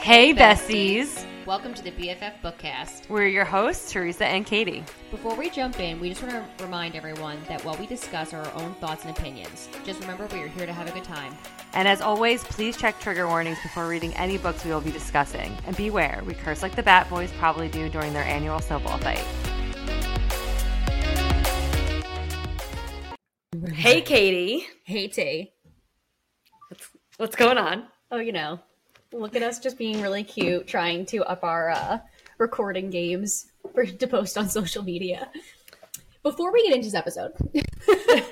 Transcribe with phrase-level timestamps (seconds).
[0.00, 1.26] Hey, besties.
[1.44, 3.10] Welcome to the BFF Bookcast.
[3.10, 4.82] We're your hosts, Teresa and Katie.
[5.10, 8.50] Before we jump in, we just want to remind everyone that while we discuss our
[8.54, 11.36] own thoughts and opinions, just remember we are here to have a good time.
[11.74, 15.54] And as always, please check trigger warnings before reading any books we will be discussing.
[15.66, 19.22] And beware, we curse like the Bat Boys probably do during their annual snowball fight.
[23.74, 24.66] Hey, Katie.
[24.84, 25.52] Hey, T.
[27.18, 27.84] What's going on?
[28.10, 28.60] Oh, you know,
[29.12, 31.98] look at us just being really cute, trying to up our uh,
[32.38, 35.30] recording games for to post on social media.
[36.22, 37.32] Before we get into this episode,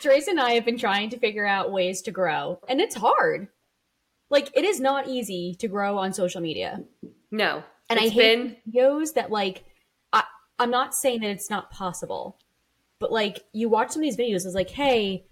[0.00, 3.48] Teresa and I have been trying to figure out ways to grow, and it's hard.
[4.28, 6.82] Like, it is not easy to grow on social media.
[7.30, 7.62] No.
[7.88, 9.64] And it's I hate been videos that like
[10.12, 10.24] I
[10.58, 12.38] I'm not saying that it's not possible,
[12.98, 15.26] but like you watch some of these videos, it's like, hey,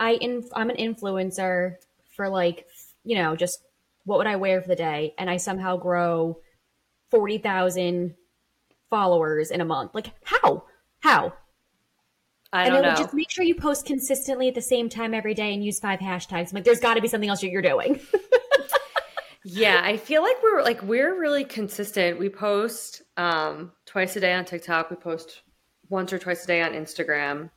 [0.00, 1.76] I in, I'm an influencer
[2.16, 2.66] for like
[3.06, 3.60] you know just
[4.04, 6.38] what would I wear for the day, and I somehow grow
[7.10, 8.14] forty thousand
[8.90, 9.94] followers in a month.
[9.94, 10.64] Like how?
[11.00, 11.32] How?
[12.52, 12.98] I and don't then know.
[12.98, 15.98] just make sure you post consistently at the same time every day and use five
[15.98, 16.50] hashtags.
[16.50, 18.00] I'm like, there's got to be something else you're doing.
[19.48, 22.18] Yeah, I feel like we're like we're really consistent.
[22.18, 24.90] We post um twice a day on TikTok.
[24.90, 25.42] We post
[25.88, 27.50] once or twice a day on Instagram.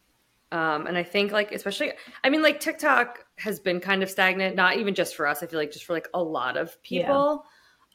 [0.52, 4.56] Um and I think like especially I mean like TikTok has been kind of stagnant,
[4.56, 5.42] not even just for us.
[5.44, 7.46] I feel like just for like a lot of people.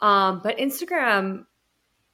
[0.01, 1.47] Um but Instagram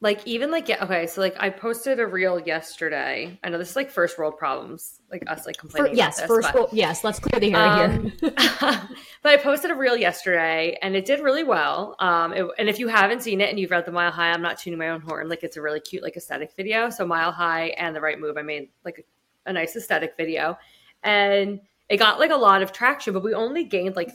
[0.02, 3.38] like even like yeah, okay, so like I posted a reel yesterday.
[3.44, 5.96] I know this is like first world problems, like us like For, complaining.
[5.98, 7.04] yes, about this, first, but- well, yes.
[7.04, 8.32] Let's clear the air here.
[8.62, 8.88] um,
[9.22, 11.96] but I posted a reel yesterday and it did really well.
[11.98, 14.40] Um, it- and if you haven't seen it and you've read the Mile High, I'm
[14.40, 15.28] not tuning my own horn.
[15.28, 16.88] Like it's a really cute, like aesthetic video.
[16.88, 19.04] So Mile High and the Right Move, I made like
[19.46, 20.56] a, a nice aesthetic video,
[21.02, 23.12] and it got like a lot of traction.
[23.12, 24.10] But we only gained like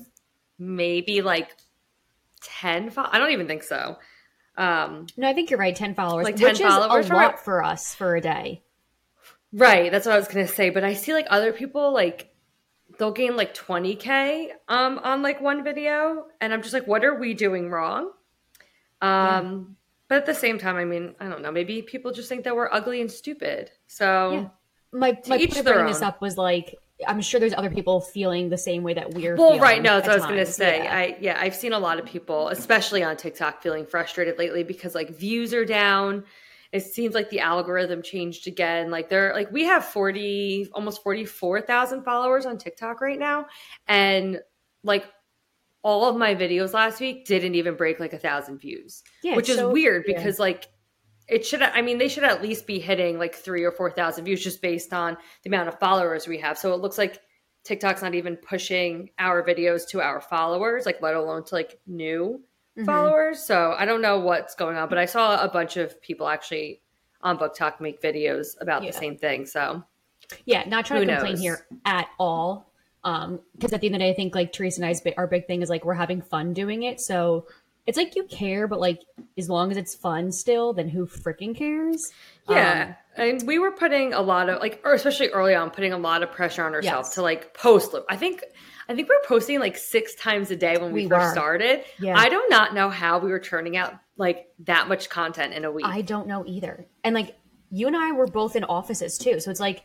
[0.58, 1.56] maybe like
[2.42, 2.90] ten.
[2.90, 3.98] Fo- I don't even think so.
[4.58, 5.76] Um, No, I think you're right.
[5.76, 8.64] Ten followers, Like 10 which followers is a for- lot for us for a day.
[9.54, 10.70] Right, that's what I was gonna say.
[10.70, 12.34] But I see like other people like
[12.98, 17.16] they'll gain like 20k um on like one video, and I'm just like, what are
[17.20, 18.12] we doing wrong?
[19.02, 19.76] Um,
[20.08, 21.52] but at the same time, I mean, I don't know.
[21.52, 23.72] Maybe people just think that we're ugly and stupid.
[23.88, 24.48] So Yeah.
[24.92, 26.76] My my point of bringing this up was like,
[27.08, 29.36] I'm sure there's other people feeling the same way that we're.
[29.36, 29.82] well, feeling right.
[29.82, 30.84] No, that's what I was gonna say.
[30.84, 30.96] Yeah.
[30.96, 34.96] I yeah, I've seen a lot of people, especially on TikTok, feeling frustrated lately because
[34.96, 36.24] like views are down.
[36.72, 38.92] It seems like the algorithm changed again.
[38.92, 43.48] Like they're like we have forty, almost forty four thousand followers on TikTok right now,
[43.88, 44.40] and
[44.84, 45.06] like
[45.84, 49.50] all of my videos last week didn't even break like a thousand views, Yeah, which
[49.50, 50.18] is so- weird yeah.
[50.18, 50.68] because like
[51.28, 51.62] it should.
[51.62, 54.62] I mean, they should at least be hitting like three or four thousand views just
[54.62, 56.58] based on the amount of followers we have.
[56.58, 57.20] So it looks like
[57.64, 62.42] TikTok's not even pushing our videos to our followers, like let alone to like new
[62.78, 62.86] Mhm.
[62.86, 63.40] followers.
[63.42, 66.82] So I don't know what's going on, but I saw a bunch of people actually
[67.22, 68.92] on BookTok make videos about Yeah.
[68.92, 69.46] the same thing.
[69.46, 69.84] So
[70.46, 71.42] Yeah, not trying to complain knows?
[71.42, 72.70] here at all.
[73.04, 75.26] Um, because at the end of the day, I think like Teresa and I's our
[75.28, 77.00] big thing is like we're having fun doing it.
[77.00, 77.48] So
[77.88, 79.02] it's like you care, but like
[79.38, 82.12] as long as it's fun still, then who freaking cares?
[82.50, 85.94] yeah, um, and we were putting a lot of like, or especially early on, putting
[85.94, 87.16] a lot of pressure on ourselves Yes.
[87.16, 87.96] to like post.
[88.10, 88.44] I think.
[88.88, 91.32] I think we were posting like six times a day when we, We first were.
[91.32, 91.84] started.
[92.00, 92.16] Yeah.
[92.16, 95.72] I do not know how we were turning out like that much content in a
[95.72, 95.88] week.
[95.88, 96.86] I don't know either.
[97.04, 97.36] And like
[97.72, 99.82] you and I were both in offices too, so it's like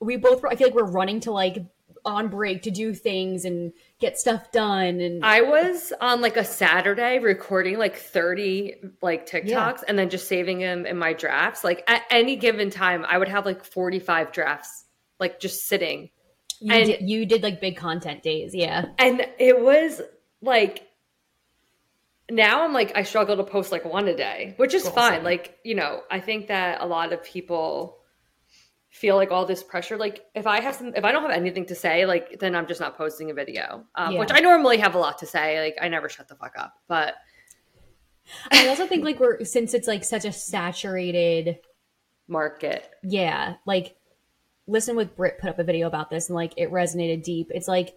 [0.00, 0.42] we both.
[0.42, 1.64] Were, I feel like we're running to like
[2.04, 5.00] on break to do things and get stuff done.
[5.00, 9.76] And I was on like a Saturday recording like 30 like TikToks Yeah.
[9.88, 11.64] and then just saving them in my drafts.
[11.64, 14.84] Like at any given time, I would have like 45 drafts
[15.18, 16.10] like just sitting.
[16.60, 18.86] you and- did, you did like big content days, yeah.
[18.98, 20.02] And it was
[20.42, 20.86] like
[22.30, 25.22] now I'm like I struggle to post like one a day, which is Well, fine.
[25.24, 27.98] Like, you know, I think that a lot of people
[28.92, 31.64] feel like all this pressure like if i have some if i don't have anything
[31.64, 34.20] to say like then i'm just not posting a video um, Yeah.
[34.20, 36.74] which i normally have a lot to say like i never shut the fuck up
[36.88, 37.14] but
[38.52, 41.58] I also think like we're since it's like such a saturated
[42.28, 43.96] market yeah, like
[44.68, 47.48] listen with Brit put up a video about this and like it resonated deep.
[47.50, 47.94] It's like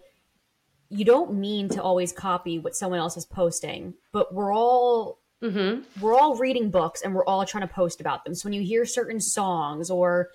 [0.88, 5.80] you don't mean to always copy what someone else is posting, but we're all hmm
[6.00, 8.34] we're all reading books and we're all trying to post about them.
[8.34, 10.30] So when you hear certain songs or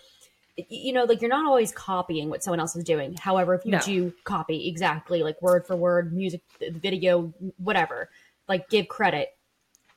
[0.58, 3.16] you know, like you're not always copying what someone else is doing.
[3.16, 3.80] However, if you No.
[3.80, 8.10] do copy exactly like word for word, music, video, whatever,
[8.48, 9.30] like give credit.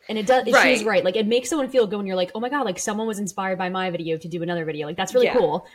[0.08, 0.50] And it does.
[0.52, 0.76] Right.
[0.76, 1.04] She's right.
[1.04, 3.18] Like it makes someone feel good when you're like, oh my god, like someone was
[3.18, 4.86] inspired by my video to do another video.
[4.86, 5.36] Like that's really Yeah.
[5.36, 5.66] cool.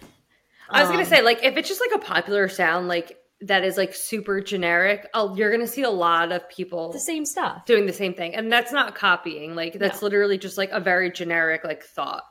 [0.70, 3.64] I was Um, gonna say, like, if it's just like a popular sound, like that
[3.64, 7.24] is like super generic, oh, you're going to see a lot of people The same
[7.26, 7.66] stuff.
[7.66, 8.36] doing the same thing.
[8.36, 9.56] And that's not copying.
[9.56, 10.06] Like that's No.
[10.08, 12.24] literally just like a very generic like thought.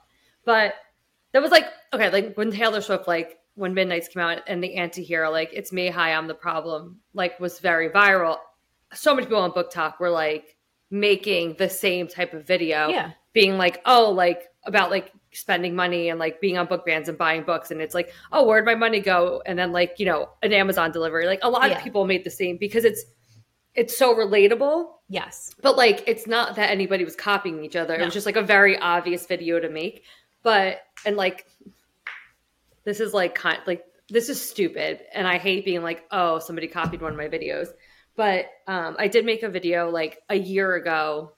[0.44, 0.74] But
[1.32, 4.75] that was like okay, like when Taylor Swift like when Midnights came out and the
[4.76, 8.38] anti-hero like it's me, hi, I'm the problem, like was very viral.
[8.94, 10.56] So many people on BookTok were like
[10.90, 12.88] making the same type of video.
[12.88, 13.12] Yeah.
[13.32, 17.19] Being like, oh, like about like spending money and like being on book bands and
[17.19, 19.42] buying books and it's like, oh, where'd my money go?
[19.44, 21.26] And then like, you know, an Amazon delivery.
[21.26, 21.76] Like a lot Yeah.
[21.76, 23.04] of people made the same because it's
[23.75, 25.54] it's so relatable Yes.
[25.62, 28.42] but like it's not that anybody was copying each other it was just like a
[28.42, 30.02] very obvious video to make
[30.43, 31.46] but and like
[32.85, 36.67] this is like kind like this is stupid and i hate being like oh somebody
[36.67, 37.69] copied one of my videos.
[38.17, 41.32] But um i did make a video like a year ago.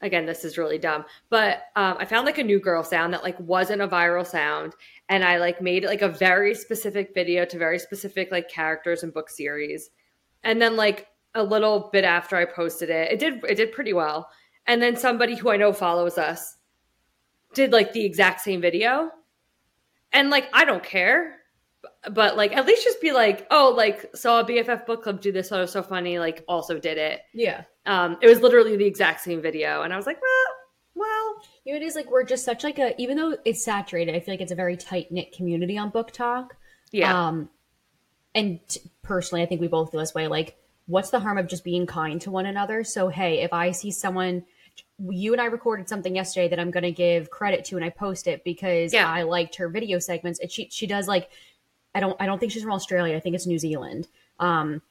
[0.00, 1.04] Again this is really dumb.
[1.28, 4.74] But um i found like a new girl sound that like wasn't a viral sound
[5.08, 9.12] and i like made like a very specific video to very specific like characters and
[9.12, 9.90] book series.
[10.44, 13.92] And then like a little bit after I posted it, it did it did pretty
[13.92, 14.30] well.
[14.66, 16.57] And then somebody who I know follows us
[17.54, 19.10] did like the exact same video.
[20.12, 21.36] And like I don't care.
[22.10, 25.32] But like at least just be like, oh, like saw a BFF book club do
[25.32, 27.20] this, so it was so funny, like also did it.
[27.32, 27.64] Yeah.
[27.86, 29.82] Um, it was literally the exact same video.
[29.82, 30.54] And I was like, well,
[30.94, 34.14] well, You know, it is like we're just such like a even though it's saturated,
[34.14, 36.48] I feel like it's a very tight knit community on BookTok.
[36.92, 37.28] yeah.
[37.28, 37.48] Um,
[38.34, 40.28] and t- personally, I think we both feel this way.
[40.28, 40.56] Like,
[40.86, 42.84] what's the harm of just being kind to one another?
[42.84, 44.44] So, hey, if I see someone,
[45.10, 47.90] you and I recorded something yesterday that I'm going to give credit to, and I
[47.90, 49.08] post it because Yeah.
[49.10, 50.40] I liked her video segments.
[50.40, 51.30] And she she does like,
[51.94, 53.16] I don't I don't think she's from Australia.
[53.16, 54.08] I think it's New Zealand.
[54.38, 54.82] Um,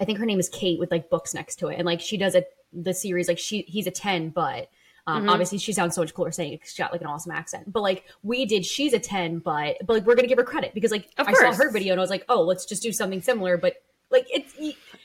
[0.00, 2.16] I think her name is Kate with like books next to it, and like she
[2.16, 4.68] does a the series like she he's a ten, but
[5.06, 5.30] um, Mhm.
[5.30, 7.72] obviously she sounds so much cooler saying it she got like an awesome accent.
[7.72, 10.74] But like we did, she's a ten, but but like we're gonna give her credit
[10.74, 12.92] because like Of I saw her video and I was like, oh, let's just do
[12.92, 13.56] something similar.
[13.56, 13.74] But
[14.10, 14.52] like it's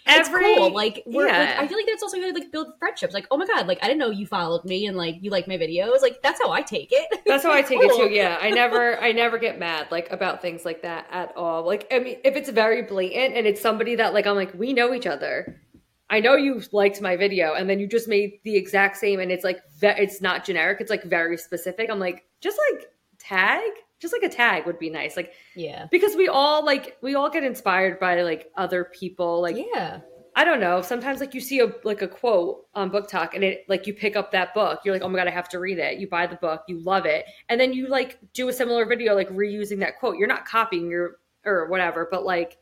[0.06, 0.74] it's Every- cool.
[0.74, 1.58] Like we're like.
[1.58, 3.14] I feel like that's also gonna like build friendships.
[3.14, 5.48] Like oh my god, like I didn't know you followed me and like you like
[5.48, 6.02] my videos.
[6.02, 7.20] Like that's how I take it.
[7.26, 8.10] That's how I take it too.
[8.14, 11.66] Yeah, I never, I never get mad like about things like that at all.
[11.66, 14.74] Like, I mean, if it's very blatant and it's somebody that like I'm like, we
[14.74, 15.62] know each other.
[16.10, 19.32] I know you liked my video, and then you just made the exact same, and
[19.32, 20.82] it's like ve- it's not generic.
[20.82, 21.90] It's like very specific.
[21.90, 22.88] I'm like, just like
[23.18, 23.62] tag,
[24.02, 25.16] just like a tag would be nice.
[25.16, 25.88] Like Yeah.
[25.92, 29.42] because we all like we all get inspired by like other people.
[29.42, 30.00] Like yeah.
[30.34, 30.82] I don't know.
[30.82, 34.16] Sometimes like you see a like a quote on BookTok and it like you pick
[34.16, 34.80] up that book.
[34.86, 36.00] You're like, oh my god, I have to read it.
[36.00, 39.14] You buy the book, you love it, and then you like do a similar video
[39.14, 40.18] like reusing that quote.
[40.18, 42.58] You're not copying your or whatever, but like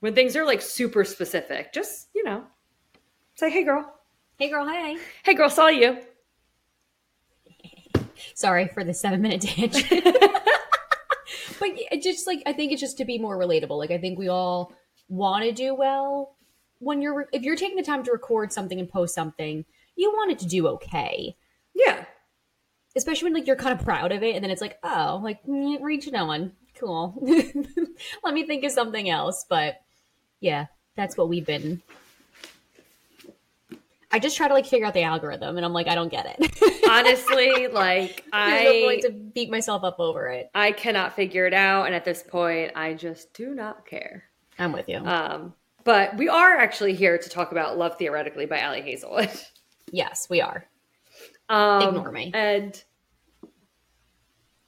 [0.00, 2.44] when things are like super specific, just you know,
[3.36, 3.90] say, hey girl,
[4.38, 4.96] Hey girl, hi.
[5.24, 5.98] hey girl, saw you.
[8.34, 9.86] Sorry for the seven minute tangent.
[11.58, 13.78] but it just like I think it's just to be more relatable.
[13.78, 14.72] Like I think we all
[15.08, 16.36] want to do well
[16.78, 19.64] when you're if you're taking the time to record something and post something,
[19.96, 21.36] you want it to do okay.
[21.74, 22.04] Yeah,
[22.96, 25.44] Especially when like you're kind of proud of it, and then it's like, oh, like
[25.44, 27.14] mm, reach no one, cool.
[28.24, 29.44] Let me think of something else.
[29.48, 29.76] But
[30.40, 30.66] yeah,
[30.96, 31.82] that's what we've been.
[34.10, 36.36] I just try to like figure out the algorithm, and I'm like, I don't get
[36.38, 36.80] it.
[36.90, 40.50] honestly, like There's no I point to beat myself up over it.
[40.54, 44.24] I cannot figure it out, and at this point, I just do not care.
[44.58, 44.98] I'm with you.
[44.98, 49.30] Um, but we are actually here to talk about Love Theoretically by Ali Hazelwood.
[49.92, 50.66] yes, we are.
[51.48, 52.30] Um, Ignore me.
[52.34, 52.82] And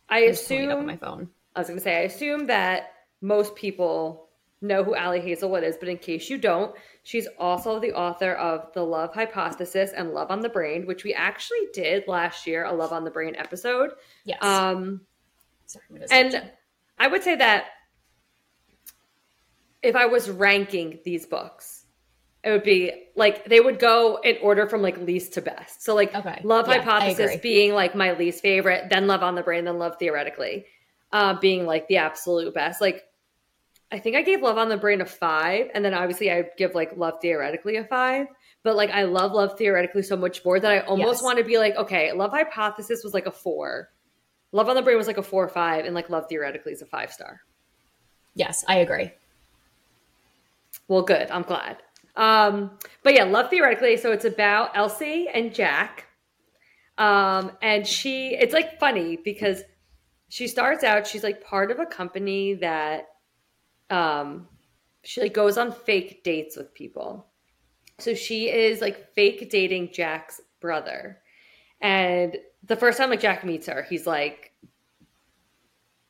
[0.09, 1.29] I I'm just pulling it up on assume, my phone.
[1.55, 4.30] I was going to say, I assume that most people
[4.61, 8.73] know who Ali Hazelwood is, but in case you don't, she's also the author of
[8.75, 12.73] The Love Hypothesis and Love on the Brain, which we actually did last year, a
[12.73, 13.93] Love on the Brain episode.
[14.25, 14.43] Yes.
[14.43, 15.01] Um,
[15.67, 16.51] Sorry, and.
[17.01, 17.65] I would say that
[19.83, 21.87] if I was ranking these books,
[22.45, 25.83] it would be like they would go in order from like least to best.
[25.83, 26.41] So like Okay.
[26.45, 29.97] Love Yeah, Hypothesis being like my least favorite, then Love on the Brain, then Love
[29.99, 30.67] Theoretically,
[31.11, 32.83] uh, being like the absolute best.
[32.83, 33.03] Like
[33.93, 36.75] I think I gave Love on the Brain a five, and then obviously I give
[36.75, 38.27] like Love Theoretically a five.
[38.63, 41.23] But like I love Love Theoretically so much more that I almost Yes.
[41.23, 43.91] want to be like, okay, Love Hypothesis was like a four.
[44.53, 46.83] Love on the Brain was like a four or five, and like Love Theoretically is
[46.83, 47.41] a five star.
[48.35, 49.11] yes, I agree.
[50.89, 51.31] Well, good.
[51.31, 51.79] I'm glad.
[52.17, 53.97] Um, but yeah, Love Theoretically.
[53.97, 56.07] So it's about Elsie and Jack.
[56.99, 59.63] Um, and she, it's like funny because
[60.29, 63.07] she starts out, she's like part of a company that
[63.91, 64.49] um,
[65.03, 67.27] she like goes on fake dates with people.
[67.99, 71.19] So she is like fake dating Jack's brother.
[71.81, 74.53] And the first time like Jack meets her, he's like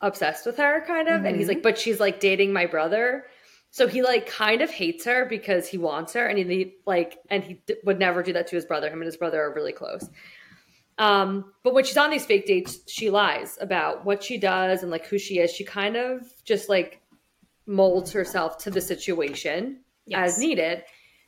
[0.00, 1.24] obsessed with her kind of.
[1.24, 1.54] And he's Mhm.
[1.54, 3.26] like, but she's like dating my brother.
[3.70, 7.44] So he like kind of hates her because he wants her, and he like, and
[7.44, 8.88] he d- would never do that to his brother.
[8.88, 10.08] Him and his brother are really close.
[10.98, 14.90] Um, but when she's on these fake dates, she lies about what she does and
[14.90, 15.52] like who she is.
[15.52, 16.99] She kind of just like
[17.70, 20.32] molds herself to the situation Yes.
[20.34, 20.82] as needed.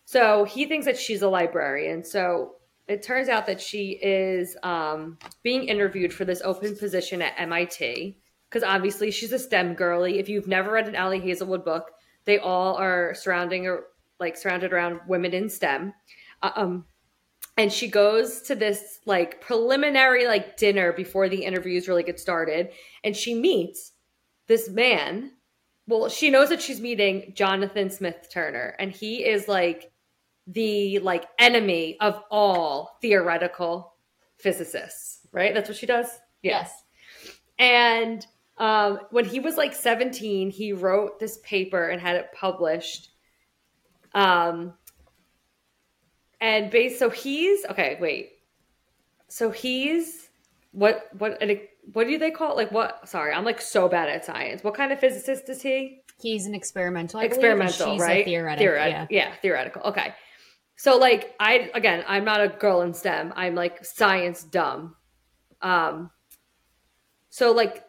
[0.04, 2.02] So he thinks that she's a librarian.
[2.04, 2.56] So
[2.88, 8.18] it turns out that she is um, being interviewed for this open position at MIT
[8.50, 10.18] because obviously she's a STEM girly.
[10.18, 11.92] If you've never read an Ali Hazelwood book,
[12.24, 13.84] they all are surrounding or
[14.18, 15.94] like surrounded around women in STEM.
[16.42, 16.86] Uh, Um,
[17.56, 22.70] and she goes to this like preliminary like dinner before the interviews really get started,
[23.04, 23.92] and she meets
[24.48, 25.32] this man.
[25.86, 29.90] Well, she knows that she's meeting Jonathan Smith Turner, and he is like
[30.46, 33.94] the like enemy of all theoretical
[34.38, 35.54] physicists, right?
[35.54, 36.06] That's what she does.
[36.42, 36.72] Yes.
[37.58, 38.26] And
[38.58, 43.10] um, when he was like 17, he wrote this paper and had it published.
[44.14, 44.74] Um,
[46.40, 47.96] and based, so he's okay.
[48.00, 48.32] Wait,
[49.28, 50.28] so he's
[50.72, 51.08] what?
[51.18, 51.38] What?
[51.92, 52.56] What do they call it?
[52.56, 53.08] Like what?
[53.08, 54.62] Sorry, I'm like so bad at science.
[54.62, 56.02] What kind of physicist is he?
[56.20, 57.18] He's an experimental.
[57.20, 58.22] I believe, experimental, she's right?
[58.22, 58.66] A theoretical.
[58.66, 59.06] Theoret- yeah.
[59.10, 59.82] yeah, theoretical.
[59.82, 60.14] Okay.
[60.76, 63.32] So like I again, I'm not a girl in STEM.
[63.36, 64.96] I'm like science dumb.
[65.60, 66.10] Um
[67.28, 67.84] so like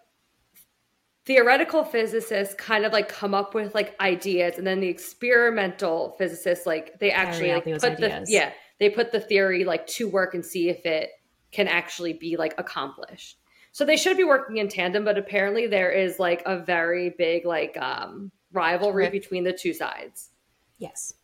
[1.25, 6.65] theoretical physicists kind of like come up with like ideas and then the experimental physicists
[6.65, 10.45] like they actually like put the yeah, they put the theory like to work and
[10.45, 11.11] see if it
[11.51, 13.37] can actually be like accomplished.
[13.73, 17.45] So they should be working in tandem, but apparently there is like a very big
[17.45, 20.29] like um rivalry between the two sides
[20.77, 21.15] Yes.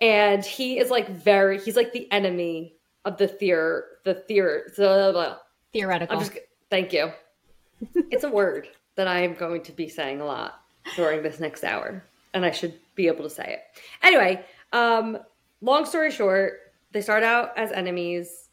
[0.00, 2.74] and he is like very he's like the enemy
[3.06, 5.38] of the theor the theor the
[5.72, 6.16] Theoretical.
[6.18, 6.38] I'm just
[6.70, 7.10] thank you.
[8.10, 10.60] it's a word that I am going to be saying a lot
[10.94, 13.60] during this next hour, and I should be able to say it.
[14.02, 15.18] Anyway, um,
[15.60, 16.60] long story short,
[16.92, 18.43] they start out as enemies.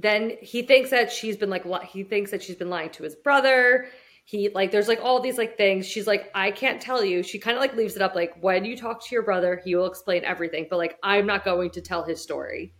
[0.00, 3.02] Then he thinks that she's been like li- he thinks that she's been lying to
[3.02, 3.86] his brother.
[4.24, 5.86] He like there's like all these like things.
[5.86, 7.22] She's like I can't tell you.
[7.22, 9.74] She kind of like leaves it up like when you talk to your brother, he
[9.74, 12.72] will explain everything, but like I'm not going to tell his story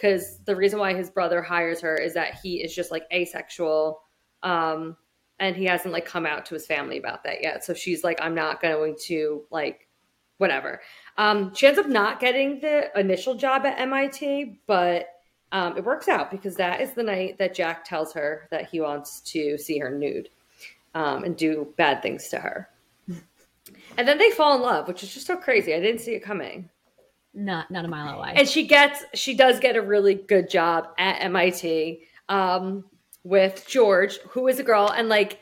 [0.00, 4.00] because the reason why his brother hires her is that he is just like asexual
[4.42, 4.96] um
[5.38, 8.18] and he hasn't like come out to his family about that yet so she's like
[8.22, 9.88] i'm not going to like
[10.38, 10.80] whatever
[11.18, 15.06] um she ends up not getting the initial job at mit but
[15.52, 18.80] um it works out because that is the night that jack tells her that he
[18.80, 20.28] wants to see her nude
[20.94, 22.68] um and do bad things to her
[23.96, 26.20] and then they fall in love which is just so crazy i didn't see it
[26.20, 26.68] coming
[27.32, 28.32] not not a mile away.
[28.34, 32.84] and she gets she does get a really good job at MIT um,
[33.22, 35.38] with George, who is a girl, and like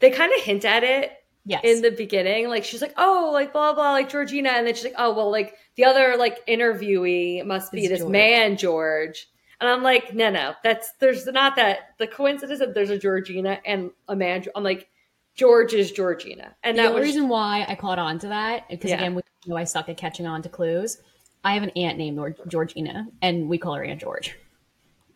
[0.00, 1.12] they kind of hint at it
[1.46, 1.62] yes.
[1.64, 2.48] in the beginning.
[2.48, 5.30] Like she's like, oh, like blah blah, like Georgina, and then she's like, oh well,
[5.30, 8.12] like the other like interviewee must be Is this George.
[8.12, 9.29] man George,
[9.60, 13.60] and I'm like, no, no, that's there's not that the coincidence that there's a Georgina
[13.64, 14.44] and a man.
[14.54, 14.88] I'm like,
[15.34, 18.90] George is Georgina, and the that was reason why I caught on to that, because
[18.90, 18.96] Yeah.
[18.96, 20.98] again, we know I suck at catching on to clues.
[21.44, 24.36] I have an aunt named Georgina, and we call her Aunt George.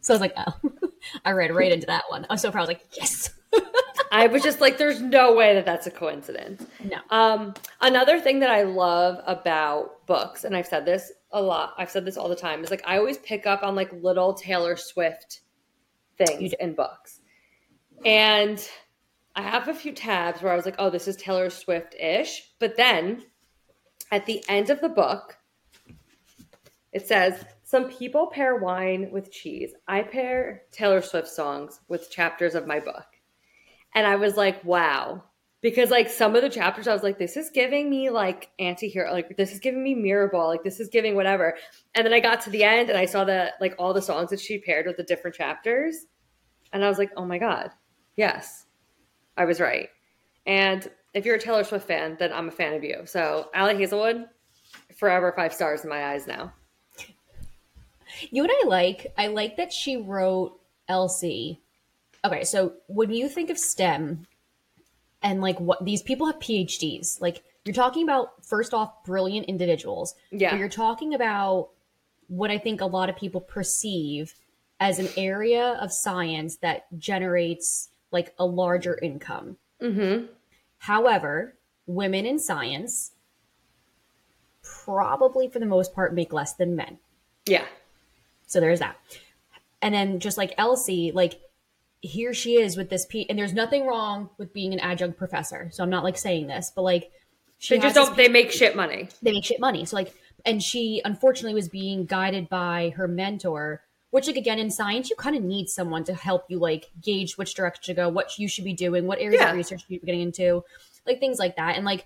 [0.00, 0.70] So I was like, oh,
[1.24, 2.26] I read right into that one.
[2.30, 2.62] I was so proud.
[2.62, 3.30] I was like, yes.
[4.12, 6.64] I was just like, there's no way that that's a coincidence.
[6.82, 6.96] No.
[7.10, 11.90] Um, another thing that I love about books, and I've said this a lot, I've
[11.90, 14.76] said this all the time, is like I always pick up on like little Taylor
[14.76, 15.40] Swift
[16.16, 17.20] things in books.
[18.04, 18.66] And
[19.34, 22.52] I have a few tabs where I was like, oh, this is Taylor Swift ish.
[22.58, 23.24] But then
[24.12, 25.38] at the end of the book,
[26.92, 29.74] it says, Some people pair wine with cheese.
[29.88, 33.06] I pair Taylor Swift songs with chapters of my book.
[33.94, 35.22] And I was like, wow.
[35.60, 39.10] Because like some of the chapters, I was like, this is giving me like anti-hero,
[39.12, 41.56] like this is giving me Mirrorball, like this is giving whatever.
[41.94, 44.28] And then I got to the end and I saw that like all the songs
[44.28, 46.04] that she paired with the different chapters.
[46.72, 47.70] And I was like, oh my God,
[48.16, 48.66] yes,
[49.38, 49.88] I was right.
[50.44, 53.02] And if you're a Taylor Swift fan, then I'm a fan of you.
[53.06, 54.26] So Ali Hazelwood,
[54.96, 56.52] forever five stars in my eyes now.
[58.30, 59.14] You know what I like?
[59.16, 61.62] I like that she wrote Elsie.
[62.24, 64.26] Okay, so when you think of STEM
[65.22, 70.14] and like what these people have PhDs, like you're talking about first off brilliant individuals.
[70.30, 70.50] Yeah.
[70.50, 71.70] But you're talking about
[72.28, 74.34] what I think a lot of people perceive
[74.80, 79.56] as an area of science that generates like a larger income.
[79.82, 80.26] Mm-hmm.
[80.78, 81.54] However,
[81.86, 83.12] women in science
[84.62, 86.98] probably for the most part make less than men.
[87.46, 87.64] Yeah.
[88.46, 88.96] So there's that.
[89.82, 91.40] And then just like Elsie, like
[92.04, 95.70] here she is with this P and there's nothing wrong with being an adjunct professor.
[95.72, 97.10] So I'm not like saying this, but like
[97.58, 98.16] she They just don't.
[98.16, 99.08] They make shit money.
[99.22, 99.84] they make shit money.
[99.84, 100.12] So like,
[100.44, 105.16] and she unfortunately was being guided by her mentor, which like again in science you
[105.16, 108.48] kind of need someone to help you like gauge which direction to go, what you
[108.48, 109.50] should be doing, what areas Yeah.
[109.50, 110.62] of research you should be getting into,
[111.06, 111.76] like things like that.
[111.76, 112.04] And like,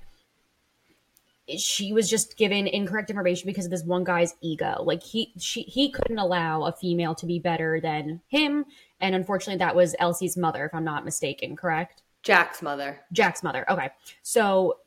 [1.56, 4.82] she was just given incorrect information because of this one guy's ego.
[4.84, 8.66] Like he she he couldn't allow a female to be better than him,
[9.00, 11.56] and unfortunately that was Elsie's mother, if I'm not mistaken.
[11.56, 12.02] Correct.
[12.22, 13.00] Jack's mother.
[13.12, 13.64] Jack's mother.
[13.70, 13.90] Okay.
[14.22, 14.78] So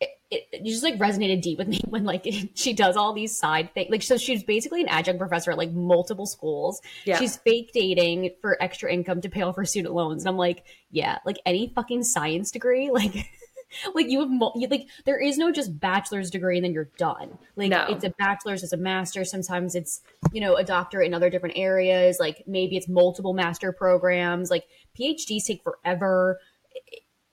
[0.00, 3.36] it, it, it just like resonated deep with me when like she does all these
[3.36, 3.90] side things.
[3.90, 6.80] Like, so she's basically an adjunct professor at like multiple schools.
[7.04, 7.18] Yeah.
[7.18, 10.22] She's fake dating for extra income to pay off her student loans.
[10.22, 13.26] And I'm like, yeah, like any fucking science degree, like.
[13.94, 16.90] Like you have, mul- you, like there is no just bachelor's degree and then you're
[16.98, 17.38] done.
[17.56, 17.86] Like No.
[17.88, 20.00] it's a bachelor's, it's a master Sometimes it's
[20.32, 22.18] you know a doctorate in other different areas.
[22.20, 24.50] Like maybe it's multiple master programs.
[24.50, 24.64] Like
[24.98, 26.38] PhDs take forever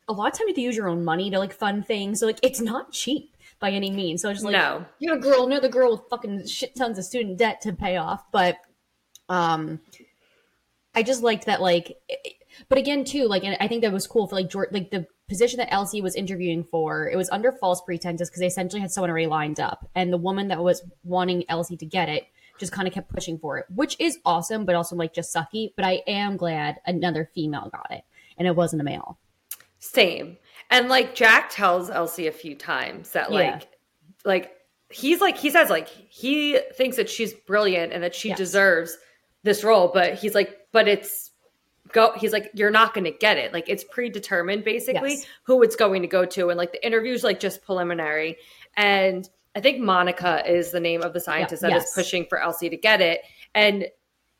[0.07, 2.19] a lot of time you have to use your own money to like fund things.
[2.19, 4.21] So like it's not cheap by any means.
[4.23, 4.85] So it's just like No.
[4.97, 8.23] you're a girl, another girl with fucking shit tons of student debt to pay off.
[8.31, 8.57] But
[9.29, 9.79] um
[10.95, 12.35] I just liked that like it-
[12.67, 15.05] but again too, like and I think that was cool for like George like the
[15.29, 18.91] position that Elsie was interviewing for, it was under false pretenses because they essentially had
[18.91, 19.87] someone already lined up.
[19.95, 23.37] And the woman that was wanting Elsie to get it just kind of kept pushing
[23.39, 25.71] for it, which is awesome, but also like just sucky.
[25.77, 28.03] But I am glad another female got it
[28.37, 29.17] and it wasn't a male.
[29.79, 30.37] Same.
[30.69, 33.67] And like Jack tells Elsie a few times that like Yeah.
[34.25, 34.51] like
[34.89, 38.37] he's like he says like he thinks that she's brilliant and that she Yes.
[38.37, 38.97] deserves
[39.43, 41.28] this role, but he's like but it's
[41.91, 43.53] go he's like you're not going to get it.
[43.53, 45.25] Like it's predetermined basically Yes.
[45.43, 48.37] who it's going to go to and like the interview's like just preliminary
[48.75, 51.95] and I think Monica is the name of the scientist that is yes.
[51.95, 53.21] pushing for Elsie to get it
[53.53, 53.87] and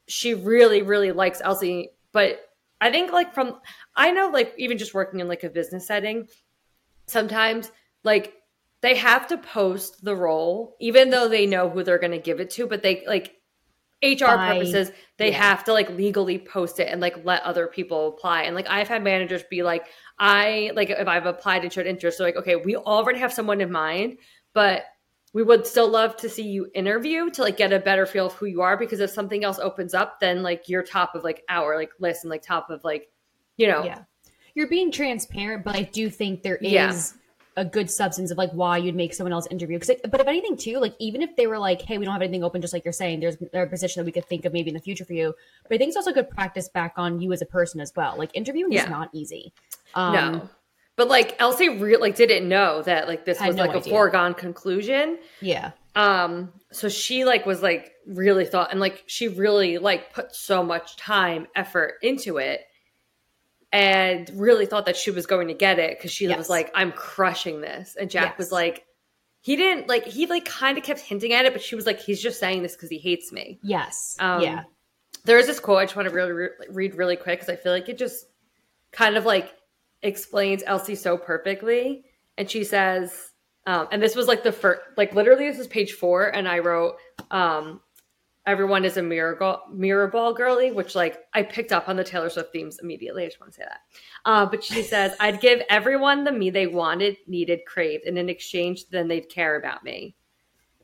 [0.08, 2.40] she really really likes Elsie but
[2.82, 3.58] I think like from
[3.96, 6.28] I know like even just working in like a business setting
[7.08, 7.72] sometimes
[8.04, 8.34] like
[8.82, 12.40] they have to post the role even though they know who they're going to give
[12.40, 13.36] it to but they like
[14.02, 15.44] HR By- purposes they yeah.
[15.44, 18.88] have to like legally post it and like let other people apply and like I've
[18.88, 19.86] had managers be like
[20.18, 23.60] I like if I've applied and showed interest so like okay we already have someone
[23.62, 24.18] in mind
[24.54, 24.84] but
[25.34, 28.34] we would still love to see you interview to like get a better feel of
[28.34, 31.44] who you are because if something else opens up then like you're top of like
[31.50, 33.10] our like list and like top of like
[33.58, 34.04] you know Yeah.
[34.56, 37.02] You're being transparent, but I do think there is Yeah.
[37.60, 39.78] A good substance of like why you'd make someone else interview.
[39.78, 42.22] Because, but if anything, too, like even if they were like, "Hey, we don't have
[42.22, 44.54] anything open," just like you're saying, there's there a position that we could think of
[44.54, 45.36] maybe in the future for you.
[45.68, 48.16] But I think it's also good practice back on you as a person as well.
[48.18, 48.84] Like interviewing Yeah.
[48.84, 49.52] is not easy.
[49.94, 50.50] Um, no.
[50.96, 54.34] But like Elsie re- like didn't know that like this was no like a foregone
[54.34, 55.18] conclusion.
[55.42, 55.72] Yeah.
[55.96, 60.64] Um so she like was like really thought and like she really like put so
[60.64, 62.62] much time, effort into it
[63.72, 66.38] and really thought that she was going to get it cuz she Yes.
[66.38, 67.96] was like I'm crushing this.
[68.00, 68.86] And Jack was like
[69.42, 72.00] he didn't like he like kind of kept hinting at it but she was like
[72.00, 73.60] he's just saying this cuz he hates me.
[73.64, 74.16] Yes.
[74.20, 74.64] Um, yeah.
[75.26, 77.56] There is this quote I just want to really re- read really quick because I
[77.58, 78.26] feel like it just
[78.92, 79.54] kind of like
[80.02, 82.06] explains Elsie so perfectly.
[82.38, 83.32] And she says,
[83.68, 86.60] um, and this was like the first, like literally this is page four, and I
[86.60, 86.96] wrote,
[87.30, 87.82] um,
[88.46, 92.30] "Everyone is a mirror mirror ball girly," which like I picked up on the Taylor
[92.30, 93.24] Swift themes immediately.
[93.24, 93.82] I just want to say that.
[94.26, 98.30] Uh, but she says, "I'd give everyone the me they wanted, needed, craved, and in
[98.30, 100.16] exchange, then they'd care about me."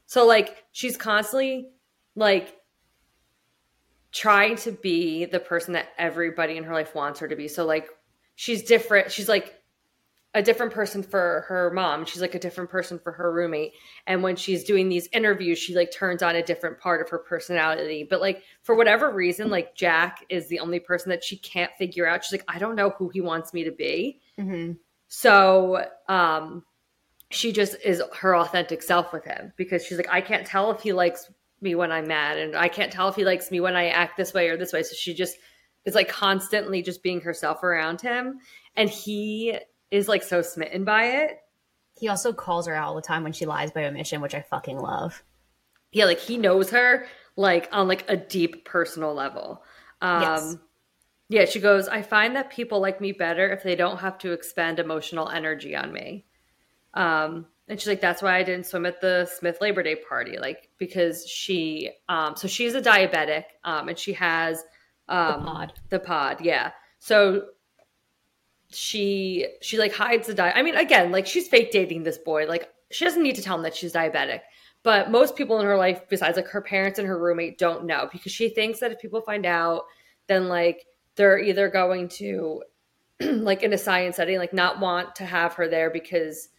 [0.06, 1.70] So like she's constantly
[2.16, 2.56] like
[4.12, 7.48] trying to be the person that everybody in her life wants her to be.
[7.48, 7.90] So like
[8.36, 9.12] she's different.
[9.12, 9.62] She's like
[10.36, 12.04] a different person for her mom.
[12.06, 13.72] She's like a different person for her roommate.
[14.06, 17.18] And when she's doing these interviews, she like turns on a different part of her
[17.18, 18.06] personality.
[18.08, 22.06] But like for whatever reason, like Jack is the only person that she can't figure
[22.06, 22.26] out.
[22.26, 24.20] She's like, I don't know who he wants me to be.
[24.38, 24.74] hmm
[25.08, 26.64] So um
[27.32, 30.82] she just is her authentic self with him because she's like, I can't tell if
[30.82, 33.78] he likes me when I'm mad, and I can't tell if he likes me when
[33.78, 34.84] I act this way or this way.
[34.84, 35.38] So she just
[35.86, 38.40] is like constantly just being herself around him.
[38.76, 39.58] And he
[39.96, 41.40] is like so smitten by it.
[41.98, 44.42] He also calls her out all the time when she lies by omission, which I
[44.42, 45.24] fucking love.
[45.92, 47.06] Yeah, like he knows her
[47.36, 49.64] like on like a deep personal level.
[50.02, 50.58] Um Yes.
[51.30, 54.32] yeah, she goes, I find that people like me better if they don't have to
[54.32, 56.26] expend emotional energy on me.
[56.94, 60.38] Um and she's like, that's why I didn't swim at the Smith Labor Day party,
[60.38, 64.64] like because she, um, so she's a diabetic, um, and she has
[65.10, 65.74] um, the pod.
[65.90, 66.72] the pod, yeah.
[67.00, 67.46] So
[68.76, 70.56] she she like hides the diet.
[70.56, 72.46] I mean, again, like she's fake dating this boy.
[72.48, 74.42] Like she doesn't need to tell him that she's diabetic.
[74.84, 78.08] But most people in her life, besides like her parents and her roommate, don't know
[78.12, 79.86] because she thinks that if people find out,
[80.28, 80.86] then like
[81.16, 82.62] they're either going to
[83.22, 86.50] like in a science setting, like not want to have her there because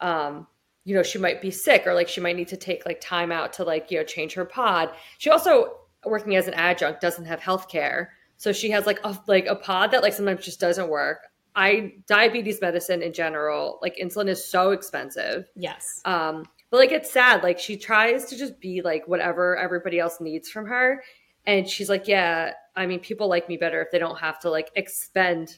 [0.00, 0.46] um,
[0.84, 3.32] you know, she might be sick or like she might need to take like time
[3.32, 4.90] out to like, you know, change her pod.
[5.18, 8.12] She also working as an adjunct doesn't have health care.
[8.36, 11.26] So she has like a like a pod that like sometimes just doesn't work.
[11.56, 15.48] I diabetes medicine in general, like insulin is so expensive.
[15.54, 16.00] Yes.
[16.04, 17.42] Um, but like it's sad.
[17.42, 21.02] Like she tries to just be like whatever everybody else needs from her.
[21.46, 24.50] And she's like, Yeah, I mean, people like me better if they don't have to
[24.50, 25.56] like expend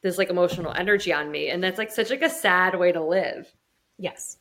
[0.00, 1.48] this like emotional energy on me.
[1.48, 3.52] And that's like such like a sad way to live.
[3.98, 4.38] Yes.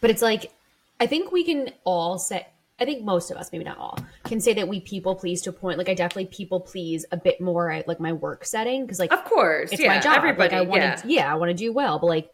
[0.00, 0.52] But it's like
[1.00, 2.46] I think we can all say
[2.78, 5.50] I think most of us, maybe not all, can say that we people please to
[5.50, 5.78] a point.
[5.78, 9.12] Like I definitely people please a bit more at like my work setting because like
[9.12, 10.16] of course it's yeah, my job.
[10.18, 10.94] Everybody, like I want yeah.
[10.96, 12.30] to yeah I want to do well, but like,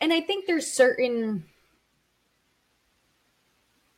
[0.00, 1.44] and I think there's certain.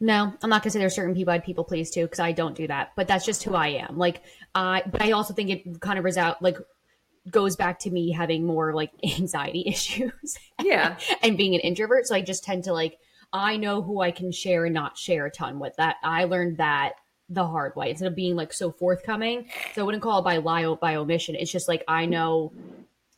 [0.00, 2.56] No, I'm not gonna say there's certain people I'd people please to because I don't
[2.56, 2.92] do that.
[2.96, 3.98] But that's just who I am.
[3.98, 4.22] Like
[4.56, 6.58] I, but I also think it kind of result like
[7.30, 10.38] goes back to me having more like anxiety issues.
[10.60, 12.98] Yeah, and being an introvert, so I just tend to like
[13.32, 15.76] I know who I can share and not share a ton with.
[15.76, 16.94] That I learned that
[17.28, 19.48] the hard way instead of being like so forthcoming.
[19.74, 21.34] So I wouldn't call it by lie by omission.
[21.34, 22.52] It's just like I know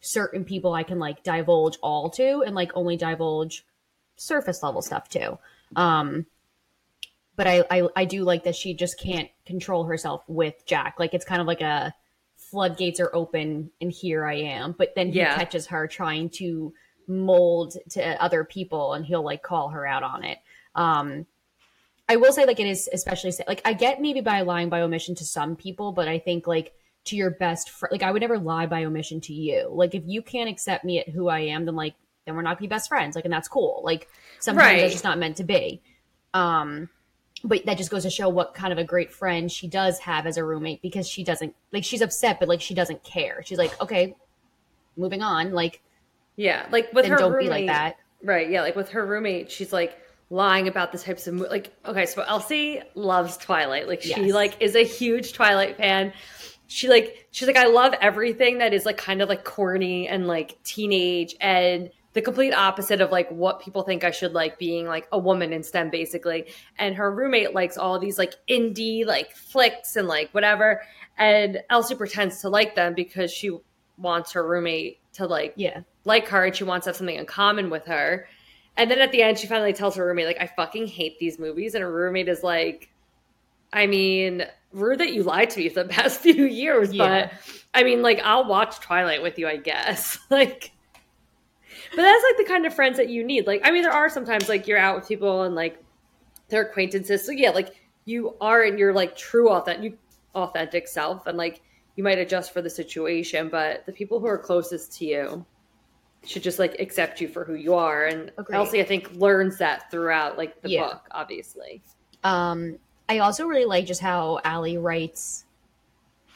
[0.00, 3.64] certain people I can like divulge all to and like only divulge
[4.16, 5.38] surface level stuff to.
[5.76, 6.26] Um
[7.36, 10.96] but I, I I do like that she just can't control herself with Jack.
[10.98, 11.94] Like it's kind of like a
[12.36, 14.74] floodgates are open and here I am.
[14.76, 15.36] But then he Yeah.
[15.36, 16.74] catches her trying to
[17.10, 20.38] mold to other people and he'll like call her out on it.
[20.74, 21.26] Um
[22.08, 25.14] I will say like it is especially like I get maybe by lying by omission
[25.16, 26.72] to some people, but I think like
[27.04, 29.68] to your best friend, like I would never lie by omission to you.
[29.70, 31.94] Like if you can't accept me at who I am, then like
[32.26, 33.16] then we're not gonna be best friends.
[33.16, 33.80] Like and that's cool.
[33.84, 34.84] Like sometimes Right.
[34.84, 35.82] it's just not meant to be.
[36.34, 36.88] Um
[37.42, 40.26] but that just goes to show what kind of a great friend she does have
[40.26, 43.42] as a roommate because she doesn't like she's upset but like she doesn't care.
[43.44, 44.14] She's like, okay,
[44.96, 45.52] moving on.
[45.52, 45.80] Like
[46.40, 46.66] yeah.
[46.70, 47.96] Like with then her don't roommate, be like that.
[48.22, 48.48] Right.
[48.50, 48.62] Yeah.
[48.62, 49.96] Like with her roommate, she's like
[50.30, 51.72] lying about the types of mo- like.
[51.84, 53.88] Okay, so Elsie loves Twilight.
[53.88, 54.32] Like she Yes.
[54.32, 56.12] like is a huge Twilight fan.
[56.66, 60.26] She like she's like I love everything that is like kind of like corny and
[60.26, 64.86] like teenage and the complete opposite of like what people think I should like being
[64.86, 66.46] like a woman in STEM basically.
[66.78, 70.82] And her roommate likes all these like indie like flicks and like whatever.
[71.18, 73.50] And Elsie pretends to like them because she
[73.98, 75.80] wants her roommate to like Yeah.
[76.04, 78.26] Like her and she wants to have something in common with her.
[78.76, 81.38] And then at the end, she finally tells her roommate, like, I fucking hate these
[81.38, 81.74] movies.
[81.74, 82.90] And her roommate is like,
[83.72, 87.28] I mean, rude that you lied to me for the past few years, Yeah.
[87.28, 87.32] but
[87.74, 90.18] I mean, like, I'll watch Twilight with you, I guess.
[90.30, 90.72] like,
[91.90, 93.46] but that's like the kind of friends that you need.
[93.46, 95.82] Like, I mean, there are sometimes like you're out with people and like
[96.48, 97.24] they're acquaintances.
[97.24, 99.98] So yeah, like you are in your like true authentic,
[100.34, 101.60] authentic self, and like
[101.96, 103.48] you might adjust for the situation.
[103.48, 105.44] But the people who are closest to you
[106.24, 108.04] should just like accept you for who you are.
[108.06, 108.56] And Agreed.
[108.56, 110.86] Elsie, I think, learns that throughout like the Yeah.
[110.88, 111.82] book, obviously.
[112.24, 112.78] Um,
[113.08, 115.44] I also really like just how Ali writes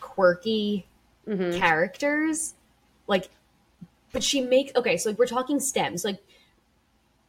[0.01, 0.87] quirky
[1.29, 1.59] Mhm.
[1.59, 2.55] characters.
[3.07, 3.29] Like,
[4.13, 4.97] but she makes okay.
[4.97, 6.05] So like we're talking stems.
[6.05, 6.19] Like,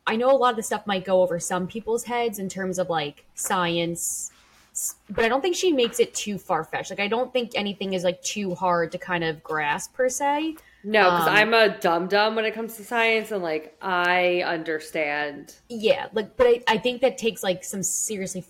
[0.08, 2.78] I know a lot of the stuff might go over some people's heads in terms
[2.80, 4.32] of like science,
[5.10, 6.92] but I don't think she makes it too far fetched.
[6.92, 10.56] Like, I don't think anything is like too hard to kind of grasp per se.
[10.86, 14.44] No, because Um, I'm a dum dum when it comes to science, and like I
[14.46, 15.56] understand.
[15.70, 18.46] Yeah, like, but I, I think that takes like some seriously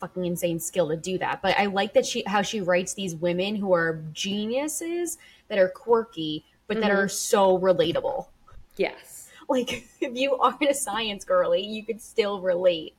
[0.00, 1.40] fucking insane skill to do that.
[1.42, 5.68] But I like that she how she writes these women who are geniuses that are
[5.70, 6.96] quirky, but that Mhm.
[7.04, 8.26] are so relatable.
[8.76, 9.24] Yes.
[9.50, 12.94] Like, if you aren't a science girly, you could still relate.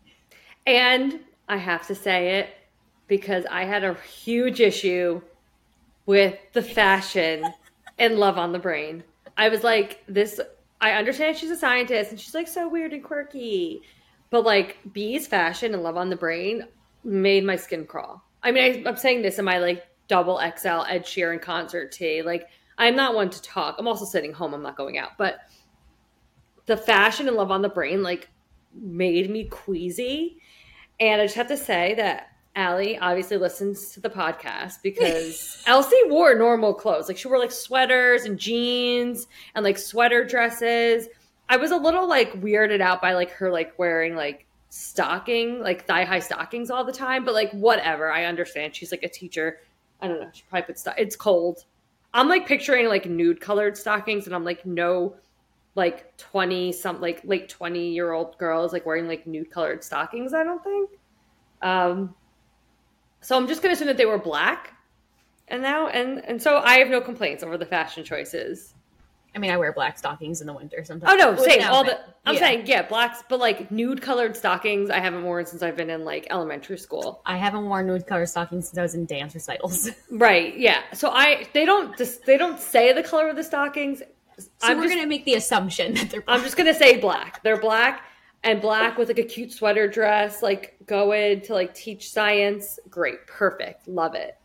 [0.66, 2.50] And I have to say it
[3.08, 5.22] because I had a huge issue
[6.08, 7.54] with the fashion
[8.00, 9.04] in Love on the Brain.
[9.38, 10.40] I was like, this,
[10.82, 13.82] I understand she's a scientist and she's like so weird and quirky.
[14.30, 16.64] But like Bee's fashion and Love on the Brain
[17.04, 18.24] made my skin crawl.
[18.42, 22.22] I mean, I, I'm saying this in my like double XL Ed Sheeran concert tee.
[22.22, 23.76] Like, I'm not one to talk.
[23.78, 24.54] I'm also sitting home.
[24.54, 25.18] I'm not going out.
[25.18, 25.40] But
[26.66, 28.30] the fashion and Love on the Brain like
[28.74, 30.38] made me queasy.
[31.00, 32.28] And I just have to say that
[32.60, 37.08] Ali obviously listens to the podcast because Elsie wore normal clothes.
[37.08, 41.08] Like she wore like sweaters and jeans and like sweater dresses.
[41.48, 45.86] I was a little like weirded out by like her like wearing like stocking, like
[45.86, 47.26] thigh high stockings all the time.
[47.26, 48.76] But like whatever, I understand.
[48.76, 49.62] She's like a teacher.
[50.02, 50.30] I don't know.
[50.34, 50.96] She probably put stuff.
[50.98, 51.66] it's cold.
[52.14, 55.16] I'm like picturing like nude colored stockings, and I'm like no
[55.76, 60.34] like 20 some like late 20 year old girls like wearing like nude colored stockings
[60.34, 60.90] i don't think
[61.62, 62.14] um
[63.22, 64.74] so i'm just gonna assume that they were black
[65.48, 68.74] and now and and so i have no complaints over the fashion choices
[69.36, 71.12] I mean, I wear black stockings in the winter sometimes.
[71.14, 71.62] Oh no, same.
[71.62, 72.00] an All the.
[72.26, 72.40] I'm Yeah.
[72.40, 76.04] saying, yeah, blacks, but like nude colored stockings, I haven't worn since I've been in
[76.04, 77.22] like elementary school.
[77.26, 79.90] I haven't worn nude colored stockings since I was in dance recitals.
[80.12, 80.58] Right.
[80.58, 80.82] Yeah.
[80.94, 84.00] So I they don't just they don't say the color of the stockings.
[84.40, 86.24] So I'm we're just gonna make the assumption that they're.
[86.28, 87.44] I'm just gonna say black.
[87.44, 88.04] They're black
[88.44, 92.80] and black with like a cute sweater dress, like going to like teach science.
[92.90, 94.38] Great, perfect, love it.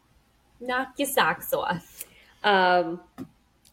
[0.60, 2.04] knock your socks off.
[2.42, 3.00] Um,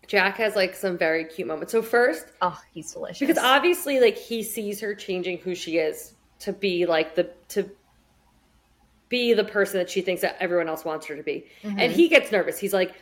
[0.08, 1.72] Jack has like some very cute moments.
[1.72, 3.20] So first, Oh, he's delicious.
[3.20, 7.70] because obviously like he sees her changing who she is to be like the to
[9.10, 12.08] be the person that she thinks that everyone else wants her to be and he
[12.08, 12.94] gets nervous he's like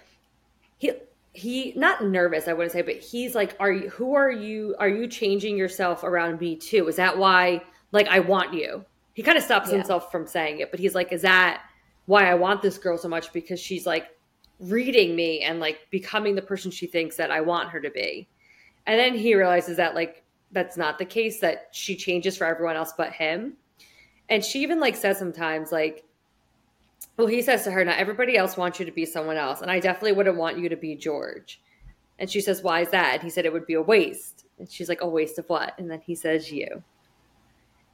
[0.80, 0.92] he
[1.34, 4.90] he not nervous i wouldn't say but he's like are you who are you are
[4.90, 6.88] you changing yourself around me too?
[6.88, 7.62] Is that why
[7.92, 8.84] like i want you?
[9.14, 9.78] He kind of stops Yeah.
[9.78, 11.62] himself from saying it but he's like is that
[12.08, 13.32] why i want this girl so much?
[13.32, 14.08] Because she's like
[14.60, 18.28] reading me and like becoming the person she thinks that i want her to be.
[18.88, 22.76] And then he realizes that like that's not the case that she changes for everyone
[22.76, 23.54] else but him.
[24.30, 26.04] And she even like says sometimes like
[27.20, 29.70] well he says to her not everybody else wants you to be someone else and
[29.70, 31.60] i definitely wouldn't want you to be george.
[32.18, 33.14] And she says why is that?
[33.14, 34.46] And he said it would be a waste.
[34.58, 35.74] And she's like a waste of what?
[35.80, 36.84] And then he says you.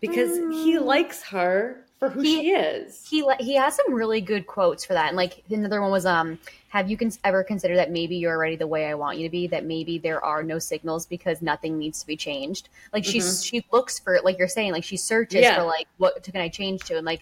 [0.01, 3.07] Because he likes her for who He- she is.
[3.09, 6.37] he he has some really good quotes for that and like another one was um
[6.69, 9.31] have you cons- ever considered that maybe you're already the way i want you to
[9.31, 12.67] be that maybe there are no signals because nothing needs to be changed?
[12.93, 15.55] Like she's she looks for like you're saying like she searches Yeah.
[15.55, 16.97] for like what can i change to?
[16.97, 17.21] And like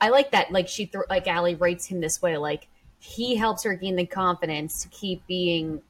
[0.00, 3.62] i like that like she th- like Ali writes him this way like he helps
[3.62, 5.80] her gain the confidence to keep being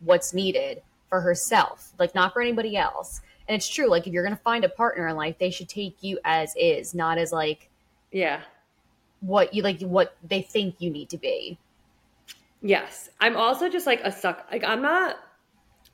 [0.00, 4.24] what's needed for herself like not for anybody else and it's true like if you're
[4.24, 7.70] gonna find a partner in life they should take you as is not as like
[8.12, 8.40] yeah
[9.24, 11.58] what you like what they think you need to be.
[12.60, 13.08] Yes.
[13.20, 14.46] I'm also just like a suck.
[14.50, 15.16] Like I'm not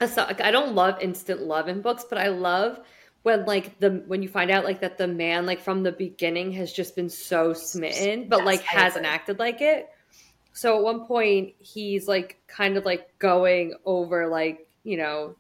[0.01, 0.41] a suck.
[0.41, 2.81] I don't love instant love in books, but I love
[3.23, 6.53] when like the when you find out like that the man like from the beginning
[6.53, 9.91] has just been so smitten, but like hasn't acted like it.
[10.53, 15.37] So at one point he's like kind of like going over like, you know,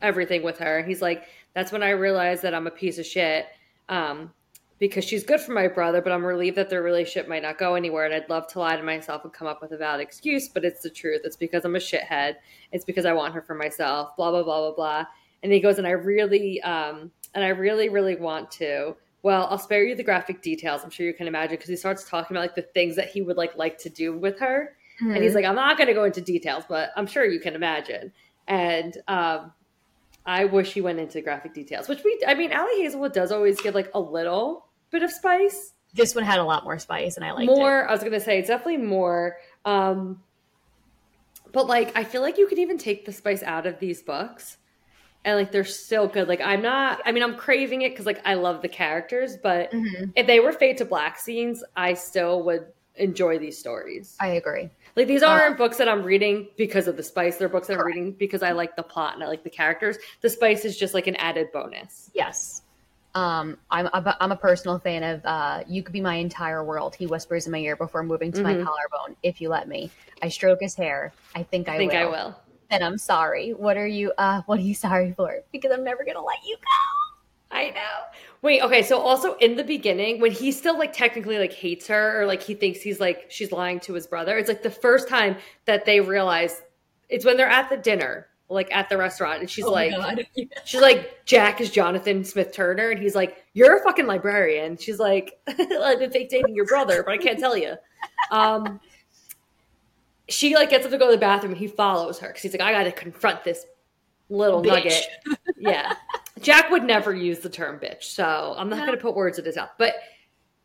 [0.00, 0.82] everything with her.
[0.82, 3.46] He's like, that's when I realized that I'm a piece of shit.
[3.88, 4.32] Um,
[4.78, 7.76] because she's good for my brother, but I'm relieved that their relationship might not go
[7.76, 8.04] anywhere.
[8.04, 10.64] And I'd love to lie to myself and come up with a valid excuse, but
[10.64, 11.20] it's the truth.
[11.22, 12.34] It's because I'm a shithead.
[12.72, 15.04] It's because I want her for myself, blah, blah, blah, blah, blah.
[15.42, 18.96] And he goes, and I really, um, and I really, really want to.
[19.22, 20.82] Well, I'll spare you the graphic details.
[20.84, 23.22] I'm sure you can imagine because he starts talking about like the things that he
[23.22, 24.76] would like like to do with her.
[25.00, 27.54] And he's like, I'm not going to go into details, but I'm sure you can
[27.56, 28.12] imagine.
[28.46, 29.52] And um,
[30.24, 33.60] I wish he went into graphic details, which we, I mean, Ali Hazelwood does always
[33.60, 35.72] give like a little bit of spice.
[35.94, 38.20] this one had a lot more spice, and I liked more, I was going to
[38.20, 39.38] say, it's definitely more.
[39.64, 40.22] Um,
[41.52, 44.58] but like, I feel like you could even take the spice out of these books
[45.24, 46.28] and like they're so good.
[46.28, 49.72] Like, I'm not, I mean, I'm craving it because like I love the characters, but
[49.72, 49.74] it.
[49.74, 54.14] hmm if they were fade to black scenes, I still would enjoy these stories.
[54.20, 54.68] I agree.
[54.94, 57.38] Like these aren't books that I'm reading because of the spice.
[57.38, 59.96] They're books that I'm reading because I like the plot and I like the characters.
[60.20, 62.10] The spice is just like an added bonus.
[62.12, 62.60] Yes.
[63.14, 66.94] Um, I'm a, I'm a personal fan of uh, "You Could Be My Entire World."
[66.94, 68.64] He whispers in my ear before moving to my Mhm.
[68.64, 69.16] collarbone.
[69.22, 69.90] If you let me,
[70.22, 71.12] I stroke his hair.
[71.34, 71.98] I think I, I think will.
[71.98, 72.36] I will.
[72.72, 73.50] Then I'm sorry.
[73.50, 74.14] What are you?
[74.16, 75.42] Uh, what are you sorry for?
[75.52, 77.56] Because I'm never gonna let you go.
[77.56, 78.16] I know.
[78.40, 82.18] Wait, okay, so also in the beginning, when he still like technically like hates her
[82.18, 85.06] or like he thinks he's like she's lying to his brother, it's like the first
[85.06, 86.62] time that they realize
[87.10, 89.92] it's when they're at the dinner, like at the restaurant, and she's Oh like.
[90.64, 94.78] She's like, Jack is Jonathan Smith Turner, and he's like, You're a fucking librarian.
[94.78, 97.74] She's like, I've been fake dating your brother, but I can't tell you.
[98.30, 98.80] Um,
[100.28, 102.52] she like gets up to go to the bathroom, and he follows her because he's
[102.52, 103.66] like, I got to confront this
[104.28, 104.66] little Bitch.
[104.68, 105.04] nugget.
[105.58, 105.94] Yeah,
[106.40, 108.86] Jack would never use the term bitch, so I'm not No.
[108.86, 109.70] going to put words in his mouth.
[109.78, 109.94] But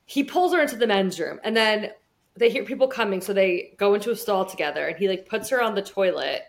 [0.06, 1.92] he pulls her into the men's room, and then
[2.36, 5.50] they hear people coming, so they go into a stall together, and he like puts
[5.50, 6.44] her on the toilet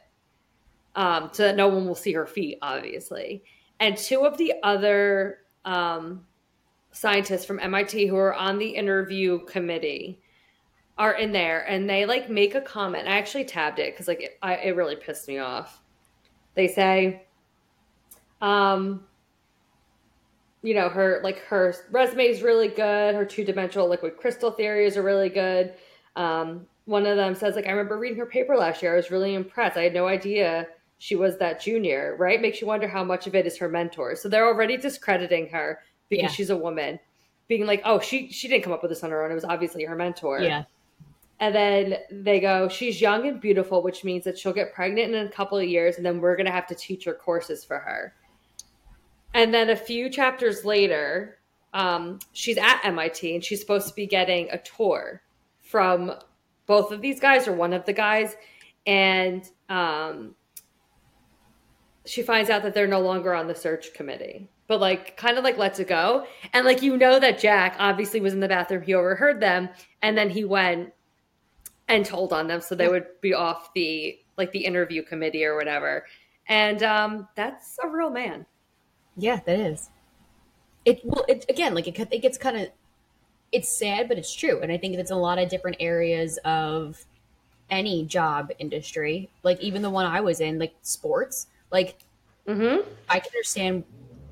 [0.95, 3.43] um, so that no one will see her feet, obviously.
[3.81, 6.25] And two of the other um,
[6.93, 10.21] scientists from MIT who are on the interview committee
[10.99, 13.07] are in there, and they like make a comment.
[13.09, 15.81] I actually tabbed it because like it, I, it really pissed me off.
[16.55, 17.23] They say,
[18.41, 19.05] um,
[20.63, 23.15] you know, her like her resume is really good.
[23.15, 25.75] Her two dimensional liquid crystal theories are really good.
[26.17, 28.95] Um, one of them says, like, I remember reading her paper last year.
[28.95, 29.77] I was really impressed.
[29.77, 30.67] I had no idea
[30.99, 32.41] she was that junior, right?
[32.41, 34.17] Makes you wonder how much of it is her mentor.
[34.17, 36.29] So they're already discrediting her because Yeah.
[36.31, 36.99] she's a woman,
[37.47, 39.31] being like, oh, she she didn't come up with this on her own.
[39.31, 40.41] It was obviously her mentor.
[40.41, 40.65] Yeah.
[41.41, 45.27] And then they go, she's young and beautiful, which means that she'll get pregnant in
[45.27, 47.79] a couple of years, and then we're going to have to teach her courses for
[47.79, 48.15] her.
[49.35, 51.39] And then a few chapters later,
[51.75, 55.23] um, she's at MIT and she's supposed to be getting a tour
[55.61, 56.13] from
[56.67, 58.37] both of these guys or one of the guys.
[58.87, 60.35] And um,
[62.07, 65.45] she finds out that they're no longer on the search committee, but like kind of
[65.45, 66.27] like lets it go.
[66.53, 69.69] And like, you know, that Jack obviously was in the bathroom, he overheard them,
[70.03, 70.93] and then he went
[71.89, 75.57] and told on them so they would be off the like the interview committee or
[75.57, 76.07] whatever.
[76.49, 78.47] And um, that's a real man.
[79.17, 79.91] Yeah, that is.
[80.85, 82.69] It well, it again, like it, it gets kind of,
[83.53, 87.05] it's sad, but it's true, and I think it's a lot of different areas of
[87.71, 91.49] any job industry, like even the one I was in, like sports.
[91.71, 91.99] Like,
[92.47, 92.89] Mm-hmm.
[93.11, 93.85] I can understand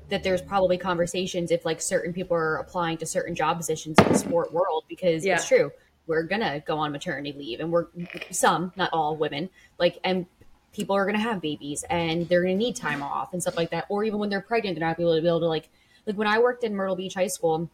[0.09, 4.11] that there's probably conversations if like certain people are applying to certain job positions in
[4.11, 5.35] the sport world because Yeah.
[5.35, 5.71] it's true.
[6.07, 7.87] We're gonna go on maternity leave, and we're
[8.31, 10.25] some, not all women, like and
[10.73, 13.85] people are gonna have babies and they're gonna need time off and stuff like that.
[13.89, 15.69] Or even when they're pregnant, they're not gonna be able to like
[16.05, 17.69] like when I worked in Myrtle Beach High School,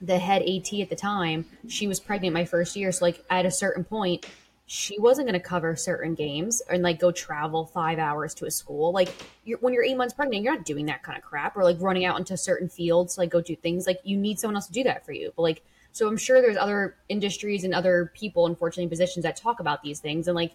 [0.00, 2.92] the head AT at the time, she was pregnant my first year.
[2.92, 4.26] So like at a certain point,
[4.66, 8.50] she wasn't going to cover certain games and like go travel five hours to a
[8.50, 8.92] school.
[8.92, 9.12] Like
[9.44, 11.76] you're, when you're eight months pregnant, you're not doing that kind of crap or like
[11.80, 13.86] running out into certain fields to like go do things.
[13.86, 15.32] Like you need someone else to do that for you.
[15.34, 19.36] But like, so I'm sure there's other industries and other people, unfortunately, in positions that
[19.36, 20.28] talk about these things.
[20.28, 20.52] And like,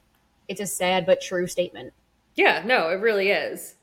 [0.48, 1.94] it's a sad but true statement.
[2.36, 3.76] Yeah, no, it really is.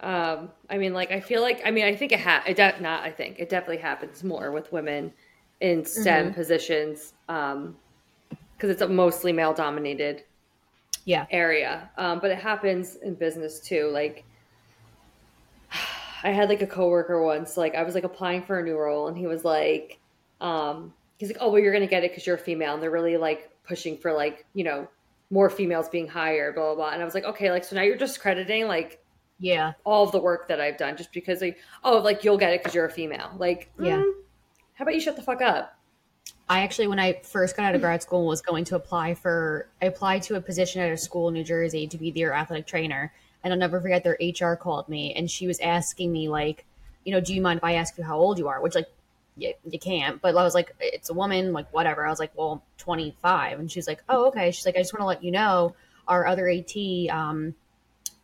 [0.00, 2.80] Um, I mean, like, I feel like, I mean, I think it ha- it de-
[2.80, 5.12] not, I think it definitely happens more with women
[5.60, 7.76] in STEM positions, um,
[8.56, 10.22] because it's a mostly male dominated
[11.04, 11.26] Yeah.
[11.30, 11.90] area.
[11.98, 13.90] Um, but it happens in business too.
[13.92, 14.24] Like,
[16.22, 19.08] I had like a coworker once, like I was like applying for a new role,
[19.08, 19.98] and he was like,
[20.40, 22.90] um, he's like, oh, well, you're gonna get it because you're a female, and they're
[22.90, 24.88] really like pushing for like, you know,
[25.30, 26.90] more females being hired, blah blah blah.
[26.92, 29.02] And I was like, okay, like so now you're discrediting like
[29.38, 29.72] Yeah.
[29.84, 32.60] all of the work that I've done just because like, oh, like you'll get it
[32.60, 33.30] because you're a female.
[33.36, 33.98] Like, Yeah.
[34.02, 34.12] mm,
[34.74, 35.74] how about you shut the fuck up?
[36.48, 39.68] I actually, when I first got out of grad school, was going to apply for.
[39.82, 42.66] I applied to a position at a school in New Jersey to be their athletic
[42.66, 43.12] trainer,
[43.44, 46.64] and I'll never forget their HR called me, and she was asking me like,
[47.04, 48.62] you know, do you mind if I ask you how old you are?
[48.62, 48.86] Which like,
[49.38, 50.20] you, you can't.
[50.20, 52.06] But I was like, it's a woman, like whatever.
[52.06, 54.50] I was like, well, twenty five, and she's like, oh okay.
[54.50, 55.74] She's like, I just want to let you know,
[56.06, 56.74] our other AT
[57.10, 57.54] um,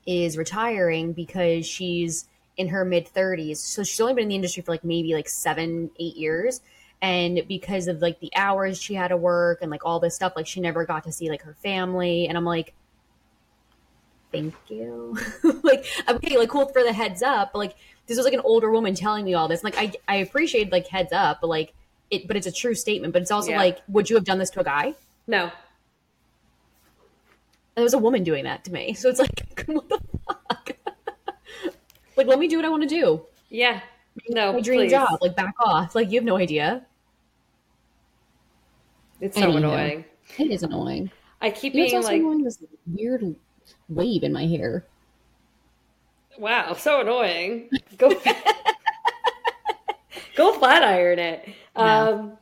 [0.07, 3.59] is retiring because she's in her mid 30s.
[3.59, 6.61] So she's only been in the industry for like maybe like seven, eight years.
[7.03, 10.33] And because of like the hours she had to work and like all this stuff,
[10.37, 12.29] like she never got to see like her family.
[12.29, 12.74] And I'm like,
[14.33, 15.16] thank you.
[15.62, 17.53] like, okay, like cool for the heads up.
[17.53, 19.64] But like, this was like an older woman telling me all this.
[19.64, 21.72] Like, I, I appreciate like heads up, but like,
[22.10, 23.12] it, but it's a true statement.
[23.12, 23.58] But it's also Yeah.
[23.58, 24.94] like, would you have done this to a guy?
[25.26, 25.52] No, And
[27.76, 28.92] it was a woman doing that to me.
[28.94, 30.72] So it's like, what the fuck?
[32.16, 33.22] like, let me do what I want to do.
[33.48, 33.80] yeah,
[34.28, 34.90] no, My dream please.
[34.90, 35.18] job.
[35.22, 35.94] Like, back off.
[35.94, 36.84] Like, you have no idea.
[39.20, 40.04] It's so annoying.
[40.38, 41.10] It is annoying.
[41.40, 43.34] I keep You being also like, annoying this weird
[43.88, 44.84] wave in my hair.
[46.38, 47.70] Wow, so annoying.
[47.96, 48.10] Go,
[50.36, 51.48] go flat iron it.
[51.76, 52.38] Um,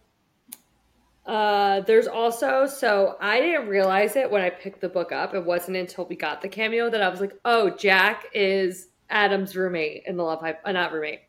[1.26, 5.34] uh, there's also so I didn't realize it when I picked the book up.
[5.34, 9.54] It wasn't until we got the cameo that I was like, oh, Jack is Adam's
[9.54, 11.20] roommate in the love hype, uh, not roommate,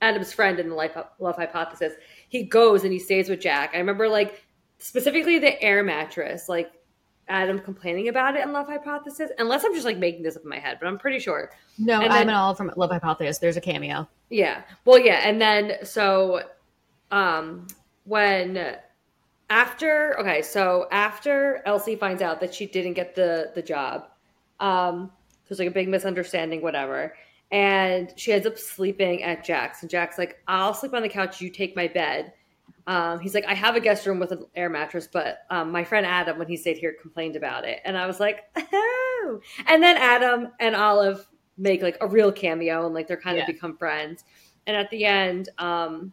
[0.00, 1.92] Adam's friend in the life, love hypothesis.
[2.28, 3.70] He goes and he stays with Jack.
[3.74, 4.44] I remember like
[4.78, 6.72] specifically the air mattress, like
[7.30, 9.30] Adam complaining about it in Love Hypothesis.
[9.38, 11.50] Unless I'm just like making this up in my head, but I'm pretty sure.
[11.78, 13.38] No, And I'm then- an all from Love Hypothesis.
[13.38, 14.08] There's a cameo.
[14.28, 14.62] Yeah.
[14.84, 16.42] Well, yeah, and then so
[17.10, 17.66] um
[18.04, 18.76] when
[19.48, 24.06] after okay, so after Elsie finds out that she didn't get the the job,
[24.60, 25.10] um
[25.48, 27.14] there's like a big misunderstanding whatever.
[27.52, 31.40] And she ends up sleeping at Jack's and Jack's like, "I'll sleep on the couch,
[31.40, 32.32] you take my bed."
[32.90, 35.84] Um, he's like, I have a guest room with an air mattress, but um, my
[35.84, 37.78] friend Adam, when he stayed here, complained about it.
[37.84, 39.40] And I was like, oh.
[39.68, 41.24] And then Adam and Olive
[41.56, 43.44] make like a real cameo and like they're kind Yeah.
[43.44, 44.24] of become friends.
[44.66, 46.12] And at the end, um,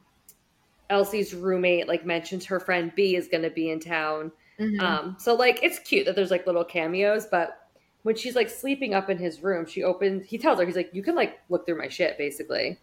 [0.92, 4.32] Elsie's roommate like mentions her friend Bee is going to be in town.
[4.60, 4.80] Mm-hmm.
[4.80, 7.70] Um, so like it's cute that there's like little cameos, but
[8.04, 10.28] when she's like sleeping up in his room, she opens.
[10.28, 12.80] He tells her he's like, "You can like look through my shit, basically."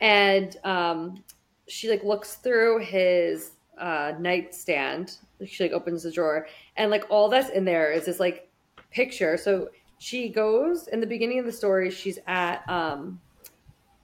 [0.00, 1.22] And um,
[1.68, 5.16] she like looks through his uh, nightstand.
[5.46, 6.46] She like opens the drawer,
[6.76, 8.48] and like all that's in there is this like
[8.90, 9.36] picture.
[9.36, 11.90] So she goes in the beginning of the story.
[11.90, 13.20] She's at um,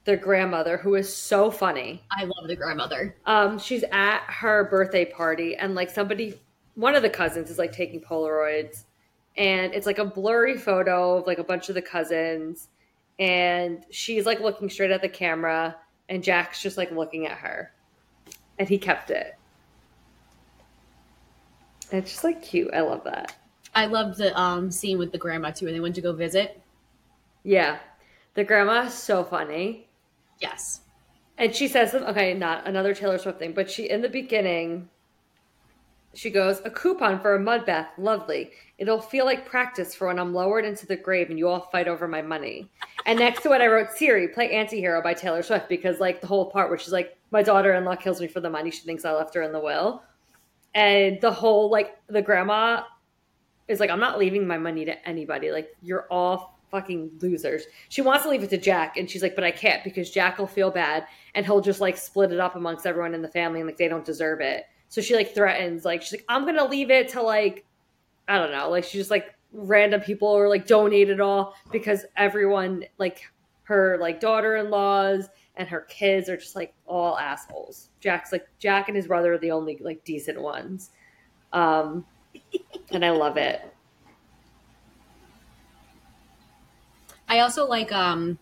[0.04, 3.14] their grandmother, who is so funny I love the grandmother.
[3.26, 6.40] um she's at her birthday party and like somebody
[6.76, 8.84] one of the cousins is like taking Polaroids,
[9.36, 12.68] and it's like a blurry photo of like a bunch of the cousins,
[13.18, 15.76] and she's like looking straight at the camera,
[16.08, 17.72] and Jack's just like looking at her,
[18.58, 19.34] and he kept it.
[21.90, 22.72] It's just like cute.
[22.74, 23.34] I love that.
[23.74, 26.60] I love the um, scene with the grandma too, when they went to go visit.
[27.44, 27.78] Yeah,
[28.34, 29.88] the grandma is so funny.
[30.40, 30.80] Yes.
[31.36, 34.88] And she says, okay, not another Taylor Swift thing, but she in the beginning,
[36.18, 38.50] she goes, a coupon for a mud bath, lovely.
[38.76, 41.86] It'll feel like practice for when I'm lowered into the grave and you all fight
[41.86, 42.68] over my money.
[43.06, 46.26] And next to it, I wrote Siri, play Antihero by Taylor Swift because like the
[46.26, 49.12] whole part where she's like, my daughter-in-law kills me for the money she thinks I
[49.12, 50.02] left her in the will,
[50.74, 52.82] and the whole like the grandma
[53.68, 55.52] is like, I'm not leaving my money to anybody.
[55.52, 57.62] Like you're all fucking losers.
[57.90, 60.38] She wants to leave it to Jack, and she's like, but I can't because Jack
[60.38, 61.06] will feel bad
[61.36, 63.88] and he'll just like split it up amongst everyone in the family and like they
[63.88, 64.64] don't deserve it.
[64.88, 67.64] So she like threatens, like she's like, I'm gonna leave it to like
[68.26, 72.04] I don't know, like she's just like random people or like donate it all because
[72.16, 73.22] everyone like
[73.64, 77.90] her like daughter-in-laws and her kids are just like all assholes.
[78.00, 80.90] Jack's like Jack and his brother are the only like decent ones.
[81.52, 82.04] Um
[82.90, 83.62] and I love it.
[87.28, 88.38] I also like um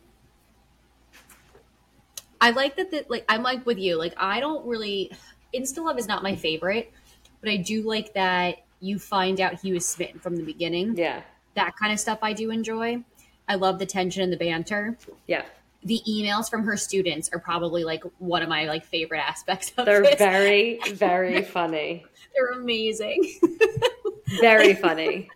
[2.41, 3.99] I like that the like I'm like with you.
[3.99, 5.11] Like I don't really
[5.55, 6.93] Insta Love is not my favorite,
[7.41, 10.97] but I do like that you find out he was smitten from the beginning.
[10.97, 11.23] Yeah.
[11.55, 13.03] That kind of stuff I do enjoy.
[13.49, 14.99] I love the tension and the banter.
[15.27, 15.45] Yeah.
[15.85, 19.87] The emails from her students are probably like one of my like favorite aspects of
[19.87, 20.17] They're this.
[20.17, 22.05] very, very funny.
[22.35, 23.39] They're amazing.
[24.41, 25.31] Very funny.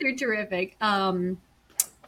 [0.00, 0.76] They're terrific.
[0.80, 1.38] Um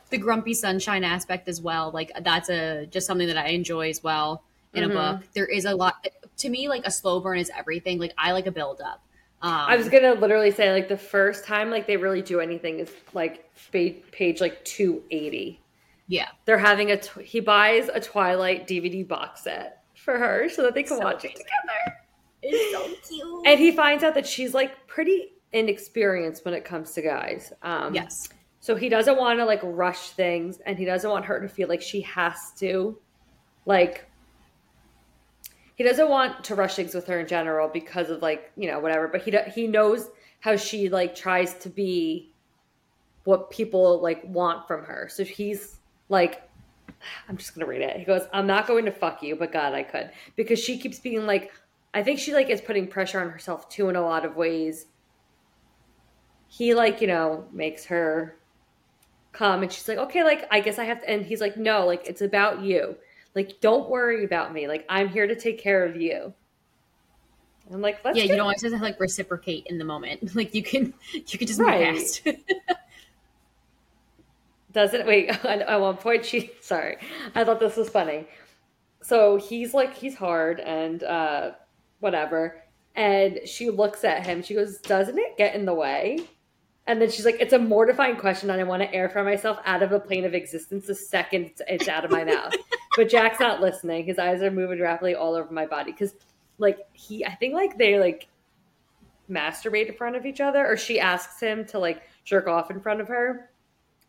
[0.08, 1.90] the grumpy sunshine aspect as well.
[1.92, 4.42] Like that's a just something that I enjoy as well
[4.74, 4.90] in Mhm.
[4.90, 5.28] a book.
[5.34, 6.04] There is a lot
[6.40, 7.98] to me like a slow burn is everything.
[7.98, 9.02] Like I like a build up.
[9.42, 12.78] Um, I was gonna literally say like the first time like they really do anything
[12.80, 15.60] is like pa- page like two eighty.
[16.08, 16.28] yeah.
[16.44, 20.74] They're having a tw- he buys a Twilight DVD box set for her so that
[20.74, 21.96] they can So watch it together.
[22.42, 23.46] It's so cute.
[23.46, 27.52] And he finds out that she's like pretty inexperienced when it comes to guys.
[27.62, 28.28] Um, yes.
[28.60, 31.66] So he doesn't want to like rush things, and he doesn't want her to feel
[31.68, 32.98] like she has to,
[33.64, 34.09] like,
[35.80, 38.78] he doesn't want to rush things with her in general because of like you know
[38.80, 39.08] whatever.
[39.08, 40.10] But he he knows
[40.40, 42.34] how she like tries to be
[43.24, 45.08] what people like want from her.
[45.10, 45.78] So he's
[46.10, 46.46] like,
[47.30, 47.96] I'm just gonna read it.
[47.96, 50.98] He goes, "I'm not going to fuck you, but God, I could," because she keeps
[50.98, 51.50] being like,
[51.94, 54.84] I think she like is putting pressure on herself too in a lot of ways.
[56.46, 58.36] He like you know makes her
[59.32, 61.86] come and she's like okay like i guess i have to and he's like no
[61.86, 62.96] like it's about you
[63.34, 64.66] like don't worry about me.
[64.68, 66.32] Like i'm here to take care of you.
[67.72, 70.34] I'm like let's yeah, you don't always have to like reciprocate in the moment.
[70.34, 71.92] Like you can you can just Right.
[71.92, 72.26] move past.
[74.72, 76.96] doesn't wait at at one point she sorry.
[77.34, 78.26] I thought this was funny.
[79.02, 81.52] So he's like he's hard and uh
[82.00, 82.62] whatever.
[82.96, 84.42] And she looks at him.
[84.42, 86.20] She goes doesn't it get in the way?
[86.86, 89.58] And then she's like it's a mortifying question and i want to air for myself
[89.64, 92.52] out of a plane of existence the second it's out of my mouth
[92.96, 96.14] but jack's not listening his eyes are moving rapidly all over my body because
[96.58, 98.28] like he i think like they like
[99.30, 102.80] masturbate in front of each other or she asks him to like jerk off in
[102.80, 103.50] front of her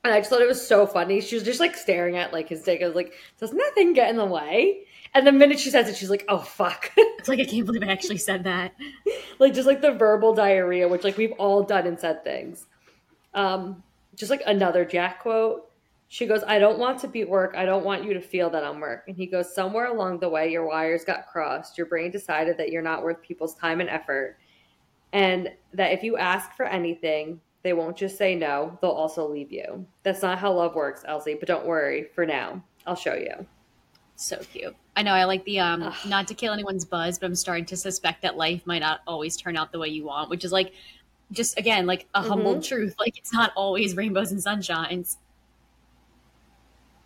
[0.04, 1.22] and I just thought it was so funny.
[1.22, 2.82] She was just like staring at like his dick.
[2.82, 4.86] I was like, does nothing get in the way?
[5.14, 6.92] And the minute she says it, she's like, oh fuck.
[6.98, 8.74] it's like I can't believe I actually said that.
[9.40, 12.66] like just like the verbal diarrhea, which like we've all done and said things.
[13.34, 13.84] Um,
[14.16, 15.70] just like another Jack quote.
[16.12, 17.54] She goes, I don't want to be work.
[17.56, 19.06] I don't want you to feel that I'm work.
[19.08, 21.78] And he goes, Somewhere along the way, your wires got crossed.
[21.78, 24.38] Your brain decided that you're not worth people's time and effort.
[25.14, 29.54] And that if you ask for anything, they won't just say no, they'll also leave
[29.54, 29.86] you.
[30.04, 32.62] That's not how love works, Elsie, but don't worry for now.
[32.86, 33.46] I'll show you.
[34.18, 34.76] So cute.
[34.98, 35.94] I know I like the um Ugh.
[36.10, 39.38] not to kill anyone's buzz, but I'm starting to suspect that life might not always
[39.38, 40.74] turn out the way you want, which is like
[41.32, 42.64] just again like a humble Mm-hmm.
[42.64, 42.96] truth.
[43.00, 45.16] Like it's not always rainbows and sunshines.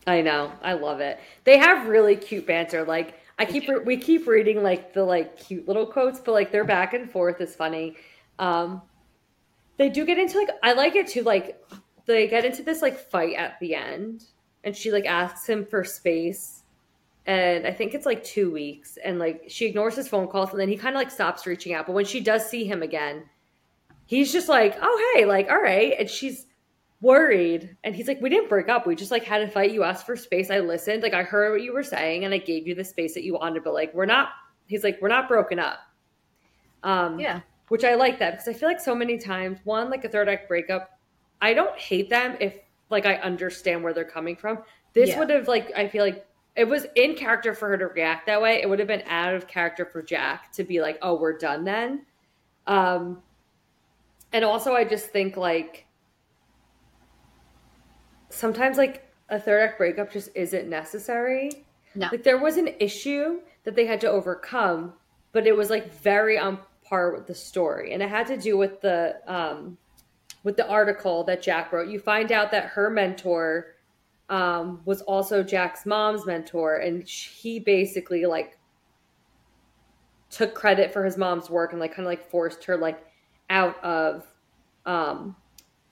[0.08, 0.52] I know.
[0.62, 1.20] I love it.
[1.44, 2.84] They have really cute banter.
[2.84, 6.52] Like I keep re- we keep reading like the like cute little quotes, but like
[6.52, 7.96] their back and forth is funny.
[8.38, 8.82] Um
[9.78, 11.62] they do get into like I like it too like
[12.06, 14.24] they get into this like fight at the end
[14.64, 16.62] and she like asks him for space
[17.26, 20.60] and I think it's like 2 weeks and like she ignores his phone calls and
[20.60, 23.24] then he kind of like stops reaching out, but when she does see him again,
[24.06, 26.46] he's just like, "Oh, hey, like all right." And she's
[27.02, 29.84] worried and he's like we didn't break up we just like had a fight you
[29.84, 32.66] asked for space i listened like i heard what you were saying and i gave
[32.66, 34.30] you the space that you wanted but like we're not
[34.66, 35.80] he's like we're not broken up
[36.84, 37.42] um Yeah.
[37.68, 40.30] which I like that because I feel like so many times, one, like a third
[40.30, 41.00] act breakup,
[41.42, 44.60] I don't hate them if like I understand where they're coming from.
[44.94, 45.20] This Yeah.
[45.20, 46.26] would have like I feel like
[46.56, 48.62] it was in character for her to react that way.
[48.62, 51.64] It would have been out of character for Jack to be like, "Oh, we're done
[51.66, 52.06] then."
[52.68, 53.22] Um
[54.32, 55.85] and also I just think like
[58.30, 61.66] sometimes like a third act breakup just isn't necessary.
[61.96, 62.10] No.
[62.12, 64.94] Like there was an issue that they had to overcome,
[65.32, 67.94] but it was like very on par with the story.
[67.94, 69.78] And it had to do with the um
[70.44, 71.90] with the article that Jack wrote.
[71.90, 73.76] You find out that her mentor
[74.30, 78.58] um was also Jack's mom's mentor and he basically like
[80.30, 83.06] took credit for his mom's work and like kind of like forced her like
[83.50, 84.28] out of
[84.86, 85.36] um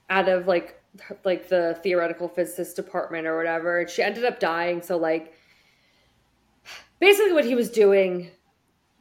[0.09, 0.82] out of like
[1.23, 5.33] like the theoretical physicist department or whatever and she ended up dying so like
[6.99, 8.29] basically what he was doing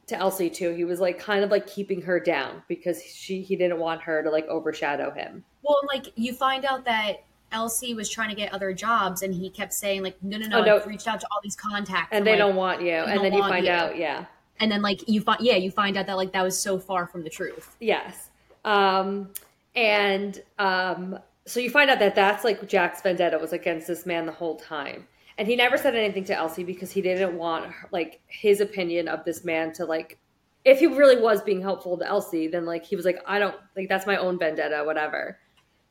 [0.07, 3.55] to Elsie too he was like kind of like keeping her down because she he
[3.55, 8.09] didn't want her to like overshadow him Well, like you find out that Elsie was
[8.09, 10.75] trying to get other jobs, and he kept saying like, "No, no, no, Oh, no.
[10.77, 13.31] I've reached out to all these contacts, and they like- don't want you and then
[13.31, 13.71] you find you.
[13.71, 14.25] out yeah
[14.59, 17.05] And then like you find, yeah, you find out that like that was so far
[17.05, 17.75] from the truth.
[17.79, 18.29] Yes.
[18.65, 19.29] Um,
[19.75, 24.25] and um, so you find out that that's like Jack's vendetta was against this man
[24.25, 25.07] the whole time.
[25.37, 29.25] And he never said anything to Elsie because he didn't want like his opinion of
[29.25, 30.19] this man to like
[30.63, 33.55] if he really was being helpful to Elsie, then like he was like, I don't
[33.75, 35.39] like that's my own vendetta, whatever.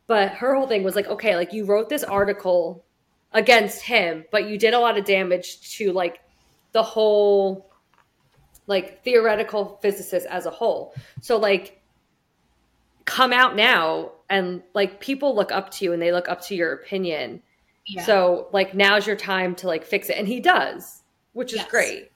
[0.06, 2.84] But her whole thing was like, okay, like you wrote this article
[3.32, 6.20] against him, but you did a lot of damage to like
[6.72, 7.70] the whole
[8.66, 10.94] like theoretical physicist as a whole.
[11.20, 11.82] So like
[13.04, 16.54] come out now and like people look up to you and they look up to
[16.56, 17.42] your opinion.
[17.86, 18.02] Yeah.
[18.04, 21.02] So like now's your time to like fix it and he does,
[21.34, 21.70] which is Yes.
[21.70, 22.10] great.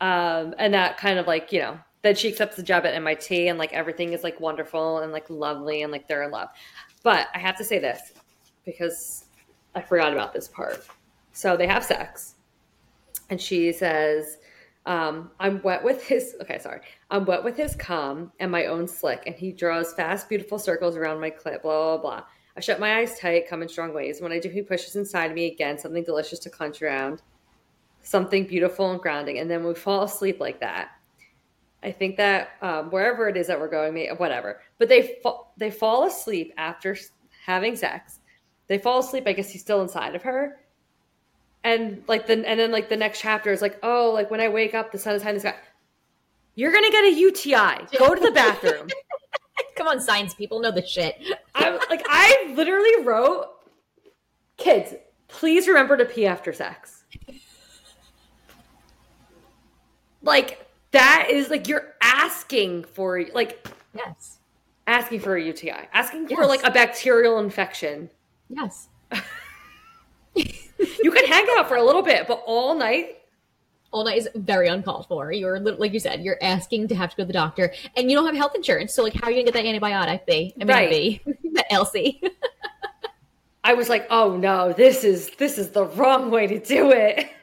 [0.00, 3.48] Um and that kind of like, you know, then she accepts the job at MIT
[3.48, 6.50] and like everything is like wonderful and like lovely and like they're in love.
[7.02, 8.12] But I have to say this
[8.64, 9.24] because
[9.74, 10.86] I forgot about this part.
[11.32, 12.36] So they have sex
[13.28, 14.38] and she says
[14.86, 16.80] um, I'm wet with his okay, sorry.
[17.10, 20.96] I'm wet with his cum and my own slick, and he draws fast, beautiful circles
[20.96, 22.24] around my clit, blah, blah, blah.
[22.56, 24.20] I shut my eyes tight, come in strong ways.
[24.20, 27.22] When I do, he pushes inside me again, something delicious to clench around,
[28.02, 30.90] something beautiful and grounding, and then we fall asleep like that.
[31.82, 34.60] I think that um, wherever it is that we're going, whatever.
[34.78, 36.96] But they fa- they fall asleep after
[37.44, 38.20] having sex.
[38.66, 39.24] They fall asleep.
[39.26, 40.59] I guess he's still inside of her,
[41.64, 44.48] and like the and then like the next chapter is like, oh, like when I
[44.48, 45.54] wake up, the sun is high in the sky.
[46.54, 47.98] You're gonna get a UTI.
[47.98, 48.88] Go to the bathroom.
[49.76, 51.16] Come on, science people know the shit.
[51.54, 53.46] I'm like, I literally wrote,
[54.56, 54.94] kids,
[55.28, 57.04] please remember to pee after sex.
[60.22, 64.38] Like that is like you're asking for like Yes.
[64.86, 68.10] asking for a UTI, asking for like a bacterial infection.
[68.48, 68.88] Yes.
[71.02, 73.16] You can hang out for a little bit, but all night
[73.92, 75.32] All night is very uncalled for.
[75.32, 78.16] You're like you said, you're asking to have to go to the doctor, and you
[78.16, 78.94] don't have health insurance.
[78.94, 80.26] So like, how are you gonna get that antibiotic?
[80.26, 80.54] B.
[80.60, 80.90] I mean, Right.
[80.90, 81.20] B.
[81.54, 82.22] that Elsie.
[83.62, 87.26] I was like, oh no, this is this is the wrong way to do it.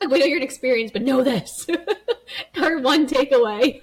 [0.00, 1.64] Like, we know you're inexperienced, but know this.
[2.60, 3.80] Our one takeaway.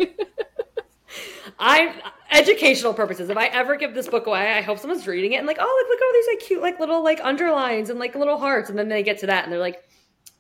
[1.60, 1.94] I
[2.32, 3.30] educational purposes.
[3.30, 5.64] If I ever give this book away, I hope someone's reading it and like, oh,
[5.64, 8.70] look, look at all these like cute like little like underlines and like little hearts,
[8.70, 9.84] and then they get to that and they're like,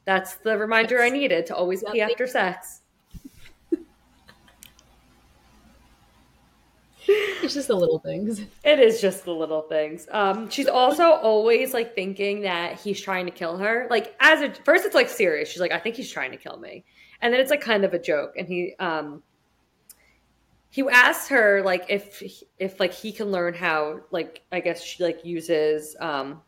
[0.05, 2.81] that's the reminder I needed to always pee after sex.
[7.07, 8.41] it's just the little things.
[8.63, 10.07] It is just the little things.
[10.11, 13.87] Um, she's also always like thinking that he's trying to kill her.
[13.89, 15.49] Like as a first, it's like serious.
[15.49, 16.83] She's like, I think he's trying to kill me,
[17.21, 18.33] and then it's like kind of a joke.
[18.37, 19.23] And he um
[20.75, 22.21] he asked her like if
[22.59, 26.41] if like he can learn how like I guess she like uses um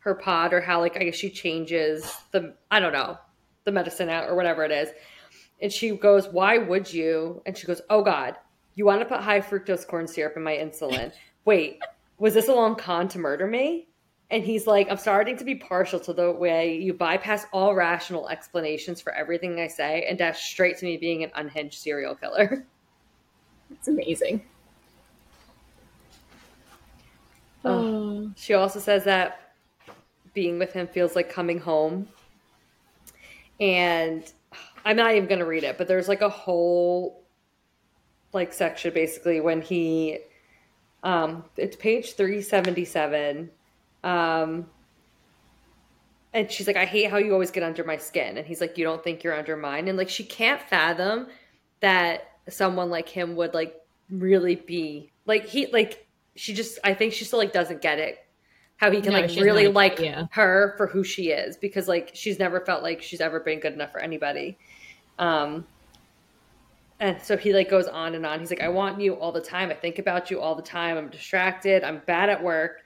[0.00, 3.16] her pod or how like I guess she changes the I don't know
[3.64, 4.90] the medicine out or whatever it is.
[5.62, 8.36] And she goes, "Why would you?" And she goes, "Oh God,
[8.74, 11.10] you want to put high fructose corn syrup in my insulin?
[11.46, 11.78] Wait,
[12.18, 13.88] was this a long con to murder me?"
[14.30, 18.28] And he's like, "I'm starting to be partial to the way you bypass all rational
[18.28, 22.66] explanations for everything I say and dash straight to me being an unhinged serial killer."
[23.78, 24.42] It's amazing.
[27.64, 28.30] Oh.
[28.36, 29.52] She also says that
[30.34, 32.08] being with him feels like coming home.
[33.60, 34.30] And
[34.84, 37.22] I'm not even going to read it, but there's like a whole
[38.32, 40.18] like section basically when he
[41.04, 43.48] um it's page 377
[44.02, 44.66] um
[46.32, 48.76] and she's like I hate how you always get under my skin and he's like
[48.76, 51.28] you don't think you're under mine and like she can't fathom
[51.78, 53.74] that someone like him would like
[54.10, 58.18] really be like he like she just I think she still like doesn't get it
[58.76, 60.26] how he can No, like really not- like yeah.
[60.32, 63.72] her for who she is because like she's never felt like she's ever been good
[63.72, 64.58] enough for anybody.
[65.18, 65.66] Um
[67.00, 68.40] and so he like goes on and on.
[68.40, 69.70] He's like, I want you all the time.
[69.70, 70.96] I think about you all the time.
[70.96, 71.82] I'm distracted.
[71.82, 72.82] I'm bad at work.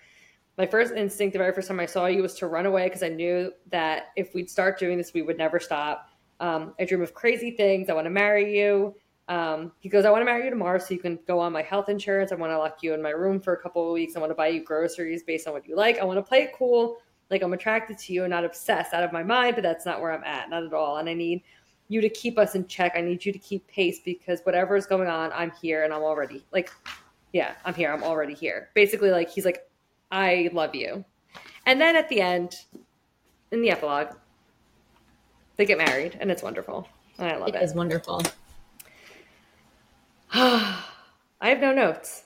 [0.57, 3.03] My first instinct the very first time I saw you was to run away because
[3.03, 6.11] I knew that if we'd start doing this, we would never stop.
[6.41, 7.89] Um, I dream of crazy things.
[7.91, 8.95] I want to marry you.
[9.29, 11.61] Um, he goes, I want to marry you tomorrow so you can go on my
[11.63, 12.33] health insurance.
[12.33, 14.17] I want to lock you in my room for a couple of weeks.
[14.17, 15.99] I want to buy you groceries based on what you like.
[15.99, 16.97] I want to play it cool.
[17.31, 20.01] Like I'm attracted to you and not obsessed out of my mind, but that's not
[20.01, 20.97] where I'm at, not at all.
[20.97, 21.43] And I need
[21.89, 22.93] you to keep us in check.
[22.97, 26.03] I need you to keep pace because whatever is going on, I'm here and I'm
[26.03, 26.71] already like,
[27.35, 27.93] yeah, I'm here.
[27.93, 28.71] I'm already here.
[28.75, 29.69] Basically, like he's like,
[30.11, 31.05] I love you.
[31.67, 32.55] And then at the end,
[33.53, 34.15] in the epilogue,
[35.57, 36.89] they get married and it's wonderful.
[37.19, 37.63] And I love It it.
[37.63, 38.23] is wonderful.
[40.33, 40.83] I
[41.41, 42.25] have no notes.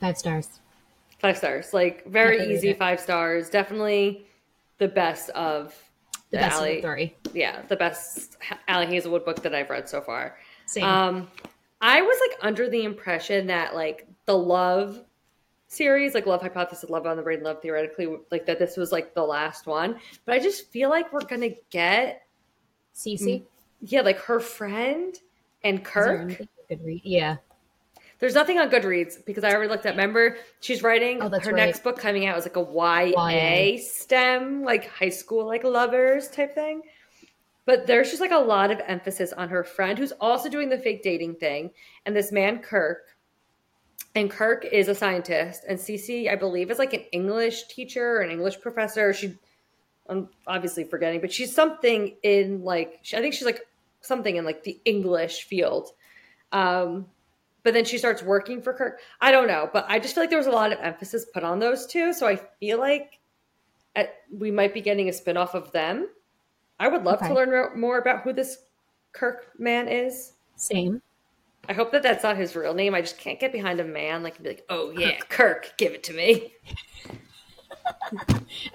[0.00, 0.60] Five stars.
[1.20, 1.72] Five stars.
[1.72, 3.50] Like very Definitely easy five stars.
[3.50, 4.26] Definitely
[4.78, 5.74] the best of
[6.30, 7.16] The the best of the story.
[7.34, 8.36] Yeah, the best
[8.68, 10.38] Ali Hazelwood book that I've read so far.
[10.66, 10.84] Same.
[10.84, 11.28] Um,
[11.80, 15.04] I was like under the impression that like the love
[15.68, 19.14] series, like Love Hypothesis, Love on the Brain, Love Theoretically, like that this was like
[19.14, 19.98] the last one.
[20.24, 22.26] But I just feel like we're gonna get
[22.94, 23.44] Cece.
[23.80, 25.14] yeah, like her friend
[25.64, 26.20] and Kirk.
[26.20, 27.02] anything you could read?
[27.04, 27.36] Yeah.
[28.20, 29.90] There's nothing on Goodreads because I already looked at.
[29.90, 31.54] Remember, she's writing Oh, her right.
[31.54, 33.78] next book coming out is like a YA, YA.
[33.80, 36.82] STEM, like high school, like lovers type thing.
[37.64, 40.78] But there's just like a lot of emphasis on her friend who's also doing the
[40.78, 41.70] fake dating thing,
[42.06, 43.04] and this man Kirk.
[44.14, 48.20] And Kirk is a scientist, and Cece, I believe, is like an English teacher or
[48.20, 49.12] an English professor.
[49.12, 49.34] She,
[50.08, 53.60] I'm obviously forgetting, but she's something in like I think she's like
[54.08, 55.90] something in like the English field.
[56.52, 57.06] Um,
[57.62, 59.00] but then she starts working for Kirk.
[59.20, 61.44] I don't know, but I just feel like there was a lot of emphasis put
[61.44, 62.12] on those two.
[62.12, 63.20] So I feel like
[63.94, 66.08] at, we might be getting a spinoff of them.
[66.80, 67.28] I would love Okay.
[67.28, 68.58] to learn more- about who this
[69.12, 70.32] Kirk man is.
[70.56, 71.02] Same.
[71.68, 72.94] I hope that that's not his real name.
[72.94, 75.92] I just can't get behind a man like and be like, oh yeah, Kirk, give
[75.92, 76.54] it to me.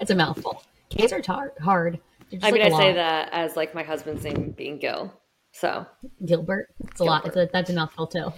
[0.00, 0.62] It's a mouthful.
[0.90, 2.00] K's are tar- hard.
[2.30, 5.12] Just I mean, like I say that as like my husband's name being Gil.
[5.54, 5.86] So,
[6.26, 6.74] Gilbert.
[6.80, 7.24] It's a lot.
[7.26, 8.32] It's a, that's a mouthful too.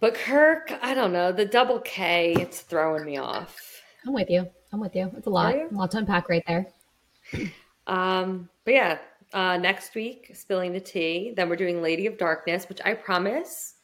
[0.00, 1.32] but Kirk, I don't know.
[1.32, 3.58] The double K, it's throwing me off.
[4.06, 4.46] I'm with you.
[4.70, 5.10] I'm with you.
[5.16, 5.54] It's a lot.
[5.54, 6.66] A lot to unpack right there.
[7.84, 8.98] Um, but yeah,
[9.32, 11.32] uh, next week, spilling the tea.
[11.36, 13.74] Then we're doing Lady of Darkness, which I promise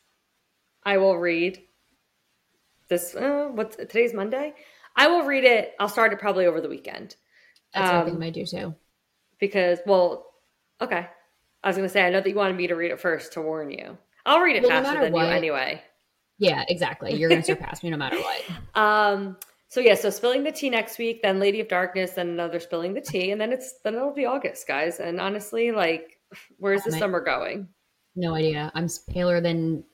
[0.84, 1.60] I will read.
[2.88, 4.54] This uh, what's today's Monday.
[4.94, 5.74] I will read it.
[5.80, 7.16] I'll start it probably over the weekend
[7.74, 8.72] That's Um, something I do too.
[9.40, 10.26] because, well,
[10.80, 11.08] okay.
[11.68, 13.42] I was gonna say I know that you wanted me to read it first to
[13.42, 13.98] warn you.
[14.24, 15.82] I'll read it Well, faster matter than what- you anyway.
[16.38, 17.12] Yeah, exactly.
[17.14, 18.42] You're gonna surpass me no matter what.
[18.74, 19.36] Um,
[19.68, 22.94] so yeah, so spilling the tea next week, then Lady of Darkness, then another spilling
[22.94, 24.98] the tea, and then it's then it'll be August, guys.
[24.98, 26.18] And honestly, like,
[26.58, 27.68] where's the summer going?
[28.16, 28.72] No idea.
[28.74, 29.84] I'm paler than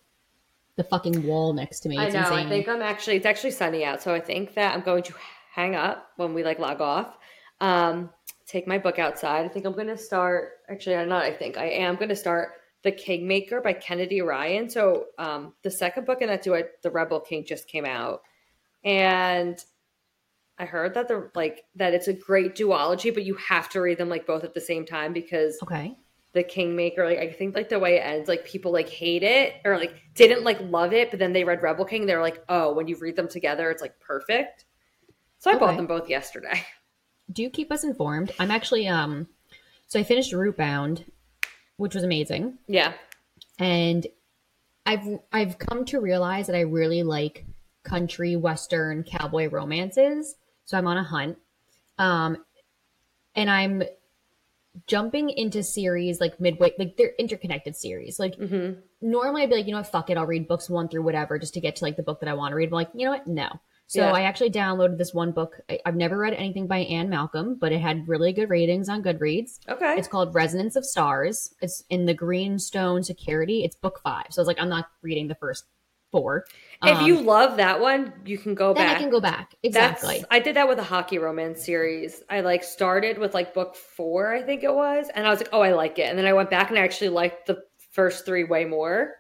[0.77, 1.99] the fucking wall next to me.
[1.99, 2.21] I It's know.
[2.21, 2.47] insane.
[2.47, 5.15] I think I'm actually it's actually sunny out, so I think that I'm going to
[5.53, 7.17] hang up when we like log off.
[7.61, 8.11] Um,
[8.47, 9.45] take my book outside.
[9.45, 10.54] I think I'm going to start.
[10.69, 11.25] Actually, I'm not.
[11.25, 12.53] I think I am going to start
[12.83, 14.69] the Kingmaker by Kennedy Ryan.
[14.69, 18.23] So um, the second book in that duet, The Rebel King, just came out,
[18.85, 19.63] and
[20.59, 23.99] I heard that the like that it's a great duology, but you have to read
[23.99, 25.97] them like both at the same time because okay.
[26.33, 29.55] the Kingmaker, like I think like the way it ends, like people like hate it
[29.65, 32.73] or like didn't like love it, but then they read Rebel King, they're like, oh,
[32.73, 34.67] when you read them together, it's like perfect.
[35.39, 36.65] So I bought them both yesterday.
[37.33, 38.33] Do you keep us informed?
[38.39, 39.27] I'm actually um
[39.87, 41.05] so I finished Rootbound,
[41.77, 42.59] which was amazing.
[42.67, 42.93] Yeah.
[43.59, 44.07] And
[44.87, 47.45] I've I've come to realize that I really like
[47.85, 50.35] country western cowboy romances.
[50.65, 51.39] So I'm on a hunt.
[51.99, 52.39] Um
[53.37, 53.83] and I'm
[54.89, 58.19] jumping into series like midway like they're interconnected series.
[58.19, 58.81] Like Mm-hmm.
[59.01, 61.39] normally I'd be like, you know what, fuck it, I'll read books one through whatever
[61.39, 62.71] just to get to like the book that I want to read.
[62.71, 63.27] But like, you know what?
[63.27, 63.49] No.
[63.87, 64.13] So Yeah.
[64.13, 65.61] I actually downloaded this one book.
[65.69, 69.03] I, I've never read anything by Anne Malcolm, but it had really good ratings on
[69.03, 69.59] Goodreads.
[69.69, 69.97] Okay.
[69.99, 71.55] It's called Resonance of Stars.
[71.61, 73.63] It's in the Greenstone Security.
[73.65, 74.27] It's book five.
[74.31, 75.65] So I was like, I'm not reading the first
[76.11, 76.45] four.
[76.83, 78.97] if Um, you love that one, you can go then back.
[78.97, 79.51] I can go back.
[79.65, 80.25] That's Exactly.
[80.31, 82.23] I did that with a hockey romance series.
[82.31, 85.49] I like started with like book four, I think it was, and I was like,
[85.53, 86.05] oh, I like it.
[86.09, 89.13] And then I went back and I actually liked the first three way more.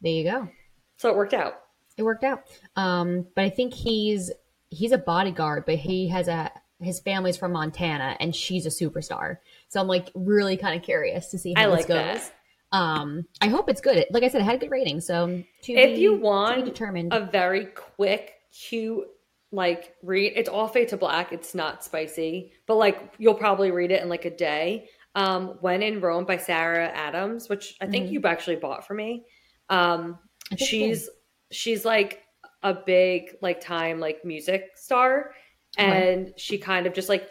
[0.00, 0.48] There you go.
[0.96, 1.59] So it worked out.
[2.00, 2.44] It worked out.
[2.76, 4.32] Um, but I think he's
[4.70, 9.36] he's a bodyguard, but he has a his family's from Montana and she's a superstar.
[9.68, 12.30] So I'm like really kind of curious to see how I this like goes.
[12.30, 12.32] that.
[12.72, 14.06] Um, I hope it's good.
[14.10, 15.00] Like I said, it had a good rating.
[15.00, 17.12] So to if be, you want determined.
[17.12, 19.06] a very quick, cute
[19.52, 21.32] like read, it's all fade to black.
[21.32, 24.88] It's not spicy, but like you'll probably read it in like a day.
[25.14, 28.14] Um, when in Rome by Sarah Adams, which I think mm-hmm.
[28.14, 29.26] you've actually bought for me.
[29.68, 30.18] Um,
[30.56, 31.08] she's
[31.50, 32.22] she's like
[32.62, 35.32] a big like time like music star,
[35.78, 37.28] and she kind of just like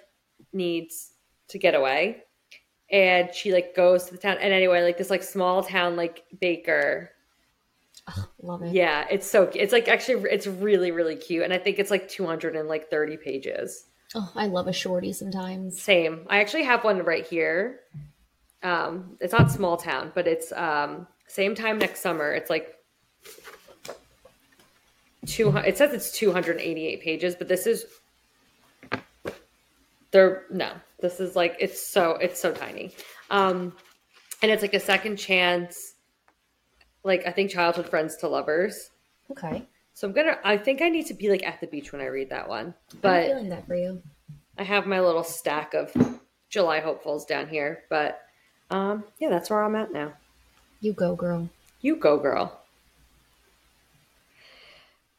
[0.53, 1.11] needs
[1.49, 2.23] to get away.
[2.91, 4.37] And she like goes to the town.
[4.41, 7.11] And anyway like this like small town like baker.
[8.07, 8.73] Oh, love it.
[8.73, 11.43] Yeah it's so it's like actually it's really really cute.
[11.43, 13.85] And i think it's like 230 pages.
[14.15, 15.79] Oh i love a shorty sometimes.
[15.79, 16.25] Same.
[16.29, 17.81] I actually have one right here.
[18.63, 22.33] Um it's not small town but it's um same time next summer.
[22.33, 22.73] It's like
[25.25, 27.85] two it says it's 288 pages but this is
[30.11, 32.91] they're no this is like it's so it's so tiny.
[33.29, 33.73] Um
[34.41, 35.93] and it's like a second chance
[37.03, 38.89] like I think childhood friends to lovers.
[39.31, 39.65] Okay.
[39.93, 42.07] So I'm gonna I think I need to be like at the beach when I
[42.07, 42.73] read that one.
[43.01, 44.01] But I'm feeling that for you.
[44.57, 45.93] I have my little stack of
[46.49, 48.21] July hopefuls down here, but
[48.69, 50.13] um yeah, that's where I'm at now.
[50.81, 51.49] You go, girl.
[51.81, 52.58] You go, girl.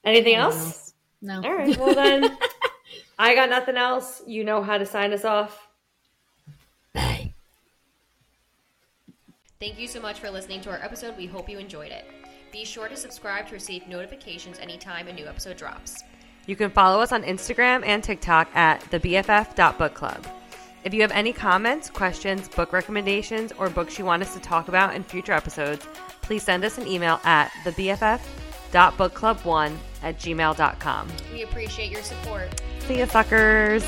[0.05, 0.57] Anything else?
[0.57, 0.95] else?
[1.23, 1.43] No.
[1.43, 1.77] All right.
[1.77, 2.37] Well then
[3.19, 4.23] I got nothing else.
[4.27, 5.69] You know how to sign us off.
[6.95, 7.35] Bye.
[9.61, 11.17] Thank you so much for listening to our episode.
[11.17, 12.07] We hope you enjoyed it.
[12.51, 16.03] Be sure to subscribe to receive notifications anytime a new episode drops.
[16.47, 20.25] You can follow us on Instagram and TikTok at thebff.bookclub.
[20.83, 24.69] If you have any comments, questions, book recommendations, or books you want us to talk
[24.69, 25.87] about in future episodes,
[26.23, 27.51] please send us an email at
[28.73, 31.09] thebff.bookclub1 at gmail.com.
[31.33, 32.49] We appreciate your support.
[32.81, 33.85] See you, suckers.